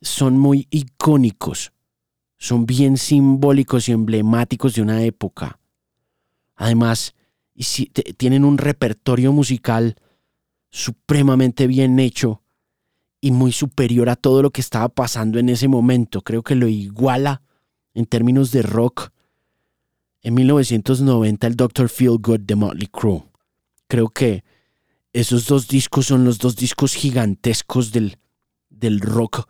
son 0.00 0.38
muy 0.38 0.66
icónicos, 0.70 1.72
son 2.38 2.66
bien 2.66 2.96
simbólicos 2.96 3.88
y 3.88 3.92
emblemáticos 3.92 4.74
de 4.74 4.82
una 4.82 5.02
época. 5.02 5.58
Además, 6.56 7.14
tienen 8.16 8.44
un 8.44 8.58
repertorio 8.58 9.32
musical 9.32 9.96
supremamente 10.70 11.66
bien 11.66 11.98
hecho 11.98 12.42
y 13.20 13.30
muy 13.30 13.52
superior 13.52 14.08
a 14.08 14.16
todo 14.16 14.42
lo 14.42 14.50
que 14.50 14.60
estaba 14.60 14.88
pasando 14.88 15.38
en 15.38 15.48
ese 15.48 15.68
momento. 15.68 16.22
Creo 16.22 16.42
que 16.42 16.54
lo 16.54 16.68
iguala 16.68 17.42
en 17.94 18.06
términos 18.06 18.52
de 18.52 18.62
rock 18.62 19.10
en 20.22 20.34
1990 20.34 21.46
el 21.46 21.56
Dr. 21.56 21.88
Feel 21.88 22.18
Good 22.18 22.40
de 22.40 22.56
Motley 22.56 22.88
Crue. 22.88 23.24
Creo 23.88 24.08
que 24.08 24.44
esos 25.12 25.46
dos 25.46 25.68
discos 25.68 26.06
son 26.06 26.24
los 26.24 26.38
dos 26.38 26.56
discos 26.56 26.94
gigantescos 26.94 27.92
del, 27.92 28.18
del 28.68 29.00
rock 29.00 29.48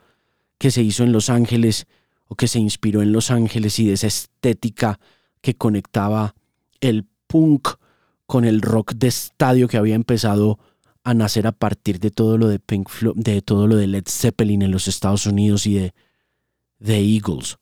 que 0.58 0.70
se 0.70 0.82
hizo 0.82 1.02
en 1.02 1.12
Los 1.12 1.28
Ángeles 1.28 1.86
o 2.28 2.36
que 2.36 2.46
se 2.46 2.58
inspiró 2.58 3.02
en 3.02 3.12
Los 3.12 3.30
Ángeles 3.30 3.78
y 3.78 3.86
de 3.86 3.94
esa 3.94 4.06
estética 4.06 5.00
que 5.40 5.54
conectaba 5.54 6.34
el 6.80 7.06
punk 7.26 7.68
con 8.26 8.44
el 8.44 8.60
rock 8.60 8.94
de 8.94 9.08
estadio 9.08 9.68
que 9.68 9.76
había 9.76 9.94
empezado 9.94 10.58
a 11.04 11.14
nacer 11.14 11.46
a 11.46 11.52
partir 11.52 12.00
de 12.00 12.10
todo 12.10 12.36
lo 12.36 12.48
de 12.48 12.58
Pink 12.58 12.90
de 13.14 13.40
todo 13.40 13.66
lo 13.66 13.76
de 13.76 13.86
Led 13.86 14.04
Zeppelin 14.08 14.62
en 14.62 14.72
los 14.72 14.88
Estados 14.88 15.26
Unidos 15.26 15.66
y 15.66 15.74
de 15.74 15.94
The 16.84 16.98
Eagles. 16.98 17.58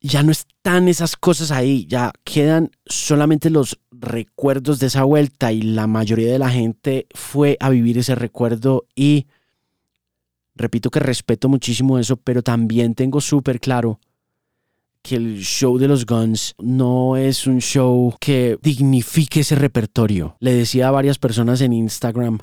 Ya 0.00 0.22
no 0.22 0.32
están 0.32 0.88
esas 0.88 1.16
cosas 1.16 1.50
ahí, 1.50 1.86
ya 1.86 2.12
quedan 2.24 2.70
solamente 2.84 3.50
los 3.50 3.78
recuerdos 3.90 4.80
de 4.80 4.88
esa 4.88 5.04
vuelta 5.04 5.52
y 5.52 5.62
la 5.62 5.86
mayoría 5.86 6.30
de 6.30 6.38
la 6.38 6.50
gente 6.50 7.06
fue 7.14 7.56
a 7.60 7.70
vivir 7.70 7.98
ese 7.98 8.16
recuerdo 8.16 8.84
y 8.94 9.26
repito 10.54 10.90
que 10.90 11.00
respeto 11.00 11.48
muchísimo 11.48 11.98
eso, 11.98 12.16
pero 12.16 12.42
también 12.42 12.94
tengo 12.94 13.20
súper 13.20 13.60
claro 13.60 14.00
que 15.02 15.16
el 15.16 15.40
show 15.40 15.78
de 15.78 15.88
los 15.88 16.06
Guns 16.06 16.54
no 16.58 17.16
es 17.16 17.46
un 17.46 17.60
show 17.60 18.14
que 18.20 18.58
dignifique 18.62 19.40
ese 19.40 19.56
repertorio. 19.56 20.36
Le 20.40 20.54
decía 20.54 20.88
a 20.88 20.92
varias 20.92 21.18
personas 21.18 21.60
en 21.60 21.72
Instagram 21.72 22.38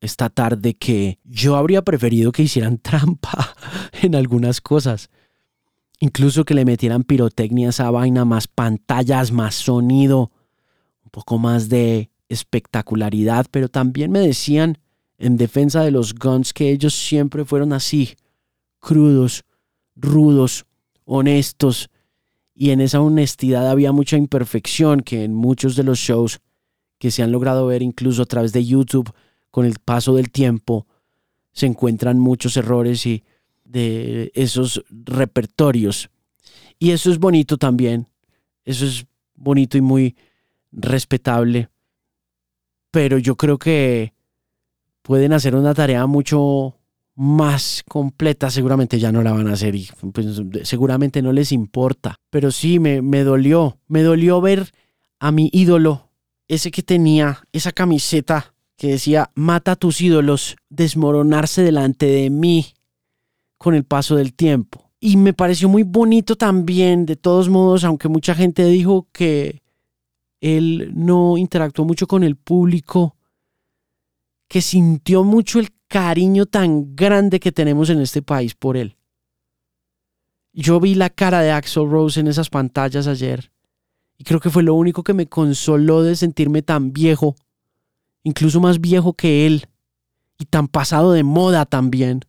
esta 0.00 0.28
tarde 0.28 0.74
que 0.74 1.18
yo 1.24 1.56
habría 1.56 1.82
preferido 1.82 2.30
que 2.30 2.42
hicieran 2.42 2.78
trampa 2.82 3.54
en 4.02 4.14
algunas 4.14 4.60
cosas 4.60 5.08
Incluso 6.04 6.44
que 6.44 6.52
le 6.54 6.66
metieran 6.66 7.04
pirotecnia 7.04 7.68
a 7.68 7.70
esa 7.70 7.90
vaina, 7.90 8.26
más 8.26 8.46
pantallas, 8.46 9.32
más 9.32 9.54
sonido, 9.54 10.32
un 11.02 11.10
poco 11.10 11.38
más 11.38 11.68
de 11.68 12.10
espectacularidad, 12.28 13.46
pero 13.50 13.68
también 13.68 14.10
me 14.10 14.18
decían 14.18 14.78
en 15.16 15.36
defensa 15.36 15.82
de 15.82 15.92
los 15.92 16.14
Guns 16.14 16.52
que 16.52 16.70
ellos 16.70 16.94
siempre 16.94 17.46
fueron 17.46 17.72
así, 17.72 18.16
crudos, 18.80 19.44
rudos, 19.94 20.66
honestos, 21.04 21.88
y 22.54 22.70
en 22.70 22.80
esa 22.80 23.00
honestidad 23.00 23.68
había 23.68 23.92
mucha 23.92 24.16
imperfección 24.16 25.00
que 25.00 25.24
en 25.24 25.34
muchos 25.34 25.74
de 25.76 25.82
los 25.82 25.98
shows 25.98 26.40
que 26.98 27.10
se 27.10 27.22
han 27.22 27.32
logrado 27.32 27.66
ver 27.66 27.82
incluso 27.82 28.22
a 28.22 28.26
través 28.26 28.52
de 28.52 28.64
YouTube 28.64 29.12
con 29.50 29.66
el 29.66 29.78
paso 29.84 30.14
del 30.14 30.30
tiempo 30.30 30.86
se 31.52 31.66
encuentran 31.66 32.18
muchos 32.18 32.56
errores 32.56 33.06
y 33.06 33.24
de 33.64 34.30
esos 34.34 34.84
repertorios. 34.88 36.10
Y 36.78 36.90
eso 36.90 37.10
es 37.10 37.18
bonito 37.18 37.56
también. 37.56 38.08
Eso 38.64 38.84
es 38.86 39.06
bonito 39.34 39.78
y 39.78 39.80
muy 39.80 40.16
respetable. 40.72 41.68
Pero 42.90 43.18
yo 43.18 43.36
creo 43.36 43.58
que 43.58 44.12
pueden 45.02 45.32
hacer 45.32 45.54
una 45.54 45.74
tarea 45.74 46.06
mucho 46.06 46.76
más 47.14 47.82
completa. 47.88 48.50
Seguramente 48.50 48.98
ya 48.98 49.12
no 49.12 49.22
la 49.22 49.32
van 49.32 49.48
a 49.48 49.52
hacer 49.52 49.74
y 49.74 49.88
pues, 50.12 50.26
seguramente 50.62 51.22
no 51.22 51.32
les 51.32 51.52
importa. 51.52 52.16
Pero 52.30 52.50
sí, 52.50 52.78
me, 52.78 53.02
me 53.02 53.24
dolió. 53.24 53.78
Me 53.88 54.02
dolió 54.02 54.40
ver 54.40 54.72
a 55.20 55.30
mi 55.30 55.48
ídolo, 55.52 56.10
ese 56.48 56.70
que 56.70 56.82
tenía 56.82 57.42
esa 57.52 57.72
camiseta 57.72 58.54
que 58.76 58.88
decía, 58.88 59.30
mata 59.34 59.72
a 59.72 59.76
tus 59.76 60.00
ídolos, 60.00 60.56
desmoronarse 60.68 61.62
delante 61.62 62.06
de 62.06 62.28
mí 62.30 62.66
con 63.56 63.74
el 63.74 63.84
paso 63.84 64.16
del 64.16 64.34
tiempo. 64.34 64.90
Y 65.00 65.16
me 65.16 65.32
pareció 65.32 65.68
muy 65.68 65.82
bonito 65.82 66.36
también, 66.36 67.06
de 67.06 67.16
todos 67.16 67.48
modos, 67.48 67.84
aunque 67.84 68.08
mucha 68.08 68.34
gente 68.34 68.64
dijo 68.66 69.06
que 69.12 69.62
él 70.40 70.92
no 70.94 71.38
interactuó 71.38 71.84
mucho 71.84 72.06
con 72.06 72.24
el 72.24 72.36
público, 72.36 73.16
que 74.48 74.60
sintió 74.60 75.24
mucho 75.24 75.58
el 75.60 75.70
cariño 75.94 76.46
tan 76.46 76.96
grande 76.96 77.38
que 77.38 77.52
tenemos 77.52 77.88
en 77.88 78.00
este 78.00 78.20
país 78.20 78.56
por 78.56 78.76
él. 78.76 78.96
Yo 80.52 80.80
vi 80.80 80.96
la 80.96 81.08
cara 81.08 81.40
de 81.40 81.52
Axel 81.52 81.88
Rose 81.88 82.18
en 82.18 82.26
esas 82.26 82.50
pantallas 82.50 83.06
ayer 83.06 83.52
y 84.18 84.24
creo 84.24 84.40
que 84.40 84.50
fue 84.50 84.64
lo 84.64 84.74
único 84.74 85.04
que 85.04 85.14
me 85.14 85.28
consoló 85.28 86.02
de 86.02 86.16
sentirme 86.16 86.62
tan 86.62 86.92
viejo, 86.92 87.36
incluso 88.24 88.58
más 88.58 88.80
viejo 88.80 89.12
que 89.12 89.46
él 89.46 89.68
y 90.36 90.46
tan 90.46 90.66
pasado 90.66 91.12
de 91.12 91.22
moda 91.22 91.64
también. 91.64 92.22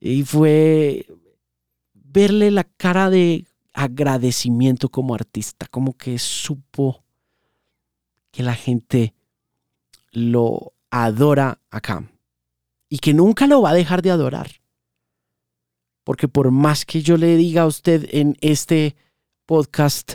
Y 0.00 0.24
fue 0.24 1.06
verle 1.94 2.50
la 2.50 2.64
cara 2.64 3.08
de 3.08 3.46
agradecimiento 3.72 4.88
como 4.88 5.14
artista, 5.14 5.68
como 5.68 5.96
que 5.96 6.18
supo 6.18 7.04
que 8.32 8.42
la 8.42 8.56
gente 8.56 9.14
lo 10.10 10.73
adora 11.02 11.60
acá 11.70 12.08
y 12.88 12.98
que 12.98 13.12
nunca 13.12 13.48
lo 13.48 13.62
va 13.62 13.70
a 13.70 13.74
dejar 13.74 14.00
de 14.00 14.12
adorar. 14.12 14.48
Porque 16.04 16.28
por 16.28 16.52
más 16.52 16.84
que 16.84 17.02
yo 17.02 17.16
le 17.16 17.36
diga 17.36 17.62
a 17.62 17.66
usted 17.66 18.08
en 18.12 18.36
este 18.40 18.94
podcast 19.44 20.14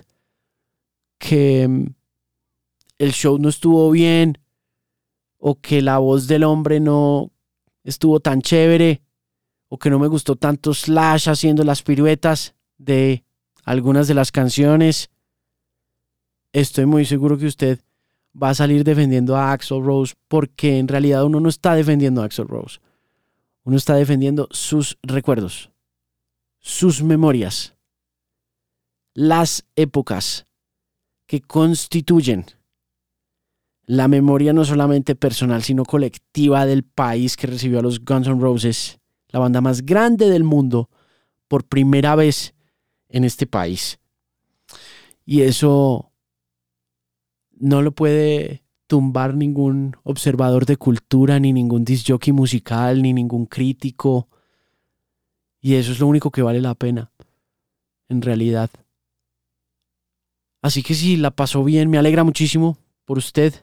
que 1.18 1.68
mm, 1.68 1.86
el 2.98 3.12
show 3.12 3.38
no 3.40 3.50
estuvo 3.50 3.92
bien 3.92 4.38
o 5.38 5.60
que 5.60 5.82
la 5.82 5.98
voz 5.98 6.28
del 6.28 6.46
hombre 6.46 6.80
no 6.80 7.34
estuvo 7.84 8.22
tan 8.22 8.42
chévere, 8.42 9.02
o 9.68 9.78
que 9.78 9.90
no 9.90 10.00
me 10.00 10.08
gustó 10.08 10.36
tanto 10.36 10.74
Slash 10.74 11.30
haciendo 11.30 11.64
las 11.64 11.84
piruetas 11.84 12.56
de 12.78 13.26
algunas 13.64 14.08
de 14.08 14.14
las 14.14 14.32
canciones, 14.32 15.10
estoy 16.54 16.86
muy 16.86 17.06
seguro 17.06 17.38
que 17.38 17.46
usted 17.48 17.80
va 18.34 18.50
a 18.50 18.56
salir 18.56 18.84
defendiendo 18.84 19.36
a 19.36 19.52
Axel 19.52 19.84
Rose 19.84 20.16
porque 20.28 20.80
en 20.80 20.88
realidad 20.88 21.24
uno 21.26 21.40
no 21.40 21.50
está 21.50 21.76
defendiendo 21.76 22.22
a 22.22 22.26
Axel 22.26 22.48
Rose. 22.48 22.80
Uno 23.64 23.78
está 23.78 23.96
defendiendo 23.96 24.48
sus 24.52 24.98
recuerdos, 25.04 25.72
sus 26.60 27.04
memorias, 27.04 27.76
las 29.14 29.66
épocas 29.76 30.48
que 31.28 31.42
constituyen 31.42 32.46
la 33.86 34.08
memoria 34.08 34.54
no 34.54 34.66
solamente 34.66 35.16
personal, 35.16 35.64
sino 35.64 35.84
colectiva 35.84 36.66
del 36.66 36.84
país 36.84 37.36
que 37.36 37.48
recibió 37.48 37.80
a 37.80 37.82
los 37.82 38.06
Guns 38.06 38.28
N' 38.28 38.40
Roses, 38.40 39.00
la 39.30 39.40
banda 39.40 39.62
más 39.62 39.84
grande 39.84 40.30
del 40.30 40.44
mundo, 40.44 40.90
por 41.48 41.66
primera 41.66 42.16
vez 42.16 42.54
en 43.10 43.24
este 43.24 43.48
país. 43.48 44.00
Y 45.26 45.42
eso 45.42 46.09
no 47.60 47.82
lo 47.82 47.92
puede 47.92 48.64
tumbar 48.88 49.36
ningún 49.36 49.96
observador 50.04 50.66
de 50.66 50.78
cultura, 50.78 51.40
ni 51.40 51.54
ningún 51.54 51.86
disjockey 51.86 52.34
musical, 52.34 53.02
ni 53.02 53.14
ningún 53.14 53.46
crítico. 53.46 54.28
Y 55.62 55.76
eso 55.76 55.92
es 55.92 56.00
lo 56.00 56.08
único 56.08 56.32
que 56.32 56.42
vale 56.42 56.60
la 56.62 56.74
pena, 56.74 57.12
en 58.08 58.22
realidad. 58.22 58.70
Así 60.62 60.84
que 60.84 60.96
si 60.96 61.18
la 61.18 61.32
pasó 61.32 61.64
bien, 61.64 61.90
me 61.90 61.98
alegra 61.98 62.24
muchísimo 62.24 62.78
por 63.06 63.18
usted. 63.18 63.54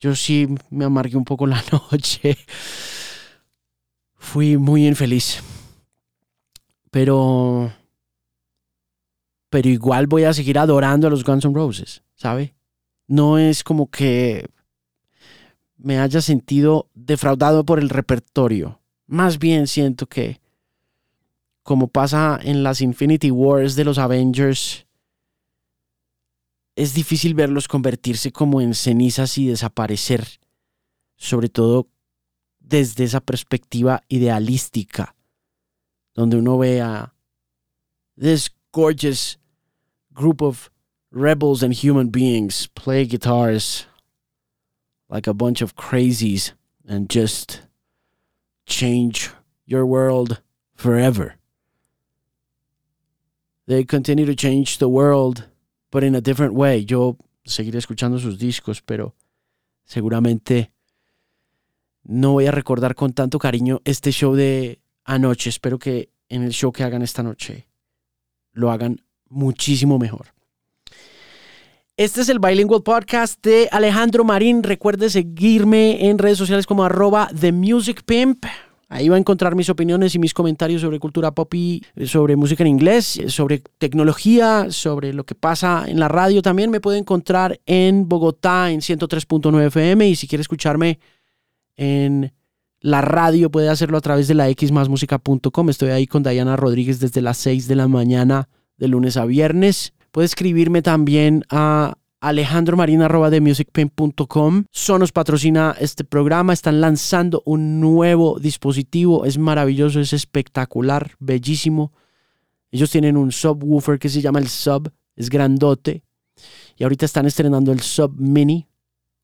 Yo 0.00 0.14
sí 0.14 0.48
me 0.70 0.84
amargué 0.84 1.16
un 1.16 1.24
poco 1.24 1.46
la 1.46 1.62
noche. 1.72 2.38
Fui 4.14 4.56
muy 4.56 4.86
infeliz. 4.86 5.42
Pero. 6.90 7.72
Pero 9.50 9.68
igual 9.68 10.06
voy 10.06 10.24
a 10.24 10.32
seguir 10.32 10.58
adorando 10.58 11.06
a 11.06 11.10
los 11.10 11.24
Guns 11.24 11.44
N' 11.44 11.54
Roses, 11.54 12.02
¿sabe? 12.14 12.54
No 13.12 13.36
es 13.36 13.62
como 13.62 13.90
que 13.90 14.48
me 15.76 15.98
haya 15.98 16.22
sentido 16.22 16.88
defraudado 16.94 17.62
por 17.62 17.78
el 17.78 17.90
repertorio. 17.90 18.80
Más 19.06 19.38
bien 19.38 19.66
siento 19.66 20.06
que, 20.06 20.40
como 21.62 21.88
pasa 21.88 22.40
en 22.42 22.62
las 22.62 22.80
Infinity 22.80 23.30
Wars 23.30 23.76
de 23.76 23.84
los 23.84 23.98
Avengers, 23.98 24.86
es 26.74 26.94
difícil 26.94 27.34
verlos 27.34 27.68
convertirse 27.68 28.32
como 28.32 28.62
en 28.62 28.72
cenizas 28.72 29.36
y 29.36 29.46
desaparecer, 29.46 30.26
sobre 31.16 31.50
todo 31.50 31.88
desde 32.60 33.04
esa 33.04 33.20
perspectiva 33.20 34.04
idealística, 34.08 35.14
donde 36.14 36.38
uno 36.38 36.56
ve 36.56 36.80
a 36.80 37.14
this 38.18 38.50
gorgeous 38.72 39.38
group 40.14 40.40
of 40.40 40.70
rebels 41.12 41.62
and 41.62 41.74
human 41.74 42.08
beings 42.08 42.66
play 42.74 43.04
guitars 43.04 43.86
like 45.08 45.26
a 45.26 45.34
bunch 45.34 45.60
of 45.60 45.76
crazies 45.76 46.52
and 46.88 47.10
just 47.10 47.62
change 48.66 49.30
your 49.66 49.84
world 49.84 50.40
forever. 50.74 51.36
They 53.66 53.84
continue 53.84 54.26
to 54.26 54.34
change 54.34 54.78
the 54.78 54.88
world 54.88 55.48
but 55.90 56.02
in 56.02 56.14
a 56.14 56.20
different 56.20 56.54
way. 56.54 56.84
Yo 56.84 57.18
seguiré 57.44 57.78
escuchando 57.78 58.18
sus 58.18 58.38
discos, 58.38 58.80
pero 58.80 59.14
seguramente 59.84 60.72
no 62.04 62.32
voy 62.32 62.46
a 62.46 62.50
recordar 62.50 62.94
con 62.94 63.12
tanto 63.12 63.38
cariño 63.38 63.80
este 63.84 64.10
show 64.10 64.34
de 64.34 64.80
anoche. 65.04 65.50
Espero 65.50 65.78
que 65.78 66.10
en 66.28 66.42
el 66.42 66.52
show 66.52 66.72
que 66.72 66.82
hagan 66.82 67.02
esta 67.02 67.22
noche 67.22 67.68
lo 68.52 68.70
hagan 68.70 69.02
muchísimo 69.28 69.98
mejor. 69.98 70.28
Este 71.98 72.22
es 72.22 72.30
el 72.30 72.38
Bilingual 72.38 72.82
Podcast 72.82 73.44
de 73.44 73.68
Alejandro 73.70 74.24
Marín. 74.24 74.62
Recuerde 74.62 75.10
seguirme 75.10 76.08
en 76.08 76.16
redes 76.16 76.38
sociales 76.38 76.66
como 76.66 76.84
arroba 76.84 77.28
The. 77.38 77.52
Ahí 78.88 79.08
va 79.10 79.16
a 79.16 79.18
encontrar 79.18 79.54
mis 79.54 79.68
opiniones 79.68 80.14
y 80.14 80.18
mis 80.18 80.32
comentarios 80.32 80.80
sobre 80.80 80.98
cultura 80.98 81.32
pop 81.32 81.52
y 81.52 81.84
eh, 81.94 82.06
sobre 82.06 82.34
música 82.34 82.62
en 82.62 82.68
inglés, 82.68 83.18
eh, 83.18 83.28
sobre 83.28 83.62
tecnología, 83.76 84.68
sobre 84.70 85.12
lo 85.12 85.24
que 85.24 85.34
pasa 85.34 85.84
en 85.86 86.00
la 86.00 86.08
radio. 86.08 86.40
También 86.40 86.70
me 86.70 86.80
puede 86.80 86.96
encontrar 86.96 87.60
en 87.66 88.08
Bogotá 88.08 88.70
en 88.70 88.80
103.9 88.80 89.66
FM 89.66 90.08
y 90.08 90.16
si 90.16 90.26
quiere 90.26 90.40
escucharme 90.40 90.98
en 91.76 92.32
la 92.80 93.02
radio 93.02 93.50
puede 93.50 93.68
hacerlo 93.68 93.98
a 93.98 94.00
través 94.00 94.28
de 94.28 94.34
la 94.34 94.50
xmasmusica.com. 94.50 95.68
Estoy 95.68 95.90
ahí 95.90 96.06
con 96.06 96.22
Diana 96.22 96.56
Rodríguez 96.56 97.00
desde 97.00 97.20
las 97.20 97.36
6 97.36 97.68
de 97.68 97.76
la 97.76 97.86
mañana 97.86 98.48
de 98.78 98.88
lunes 98.88 99.18
a 99.18 99.26
viernes. 99.26 99.92
Puede 100.12 100.26
escribirme 100.26 100.82
también 100.82 101.42
a 101.48 101.96
alejandromarina.com. 102.20 104.64
Sonos 104.70 105.10
patrocina 105.10 105.74
este 105.80 106.04
programa. 106.04 106.52
Están 106.52 106.82
lanzando 106.82 107.42
un 107.46 107.80
nuevo 107.80 108.38
dispositivo. 108.38 109.24
Es 109.24 109.38
maravilloso, 109.38 110.00
es 110.00 110.12
espectacular, 110.12 111.12
bellísimo. 111.18 111.94
Ellos 112.70 112.90
tienen 112.90 113.16
un 113.16 113.32
subwoofer 113.32 113.98
que 113.98 114.10
se 114.10 114.20
llama 114.20 114.38
el 114.38 114.48
Sub. 114.48 114.92
Es 115.16 115.30
grandote. 115.30 116.04
Y 116.76 116.82
ahorita 116.82 117.06
están 117.06 117.24
estrenando 117.24 117.72
el 117.72 117.80
Sub 117.80 118.14
Mini. 118.18 118.68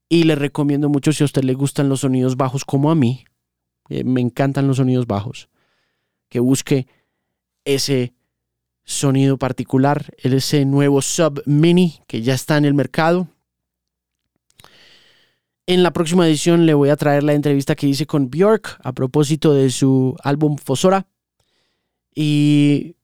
Y 0.08 0.24
les 0.24 0.38
recomiendo 0.38 0.88
mucho 0.88 1.12
si 1.12 1.22
a 1.22 1.26
usted 1.26 1.44
le 1.44 1.52
gustan 1.52 1.90
los 1.90 2.00
sonidos 2.00 2.38
bajos 2.38 2.64
como 2.64 2.90
a 2.90 2.94
mí. 2.94 3.26
Eh, 3.90 4.04
me 4.04 4.22
encantan 4.22 4.66
los 4.66 4.78
sonidos 4.78 5.06
bajos. 5.06 5.50
Que 6.30 6.40
busque 6.40 6.86
ese 7.66 8.14
sonido 8.88 9.36
particular, 9.36 10.14
ese 10.16 10.64
nuevo 10.64 11.02
Sub 11.02 11.42
Mini 11.44 12.00
que 12.06 12.22
ya 12.22 12.32
está 12.32 12.56
en 12.56 12.64
el 12.64 12.72
mercado. 12.72 13.28
En 15.66 15.82
la 15.82 15.92
próxima 15.92 16.26
edición 16.26 16.64
le 16.64 16.72
voy 16.72 16.88
a 16.88 16.96
traer 16.96 17.22
la 17.22 17.34
entrevista 17.34 17.76
que 17.76 17.86
hice 17.86 18.06
con 18.06 18.30
Björk 18.30 18.80
a 18.82 18.94
propósito 18.94 19.52
de 19.52 19.68
su 19.68 20.16
álbum 20.24 20.56
Fosora. 20.56 21.06
Y 22.14 22.96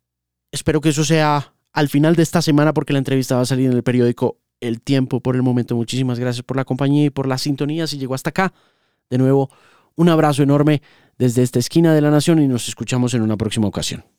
espero 0.50 0.80
que 0.80 0.88
eso 0.88 1.04
sea 1.04 1.52
al 1.74 1.90
final 1.90 2.16
de 2.16 2.22
esta 2.22 2.40
semana 2.40 2.72
porque 2.72 2.94
la 2.94 2.98
entrevista 3.00 3.36
va 3.36 3.42
a 3.42 3.46
salir 3.46 3.66
en 3.66 3.76
el 3.76 3.82
periódico 3.82 4.38
El 4.60 4.80
Tiempo 4.80 5.20
por 5.20 5.36
el 5.36 5.42
momento. 5.42 5.76
Muchísimas 5.76 6.18
gracias 6.18 6.44
por 6.44 6.56
la 6.56 6.64
compañía 6.64 7.04
y 7.04 7.10
por 7.10 7.26
la 7.26 7.36
sintonía. 7.36 7.86
Si 7.86 7.98
llegó 7.98 8.14
hasta 8.14 8.30
acá, 8.30 8.54
de 9.10 9.18
nuevo, 9.18 9.50
un 9.96 10.08
abrazo 10.08 10.42
enorme 10.42 10.80
desde 11.18 11.42
esta 11.42 11.58
esquina 11.58 11.94
de 11.94 12.00
la 12.00 12.10
nación 12.10 12.40
y 12.40 12.48
nos 12.48 12.68
escuchamos 12.68 13.12
en 13.12 13.20
una 13.20 13.36
próxima 13.36 13.68
ocasión. 13.68 14.13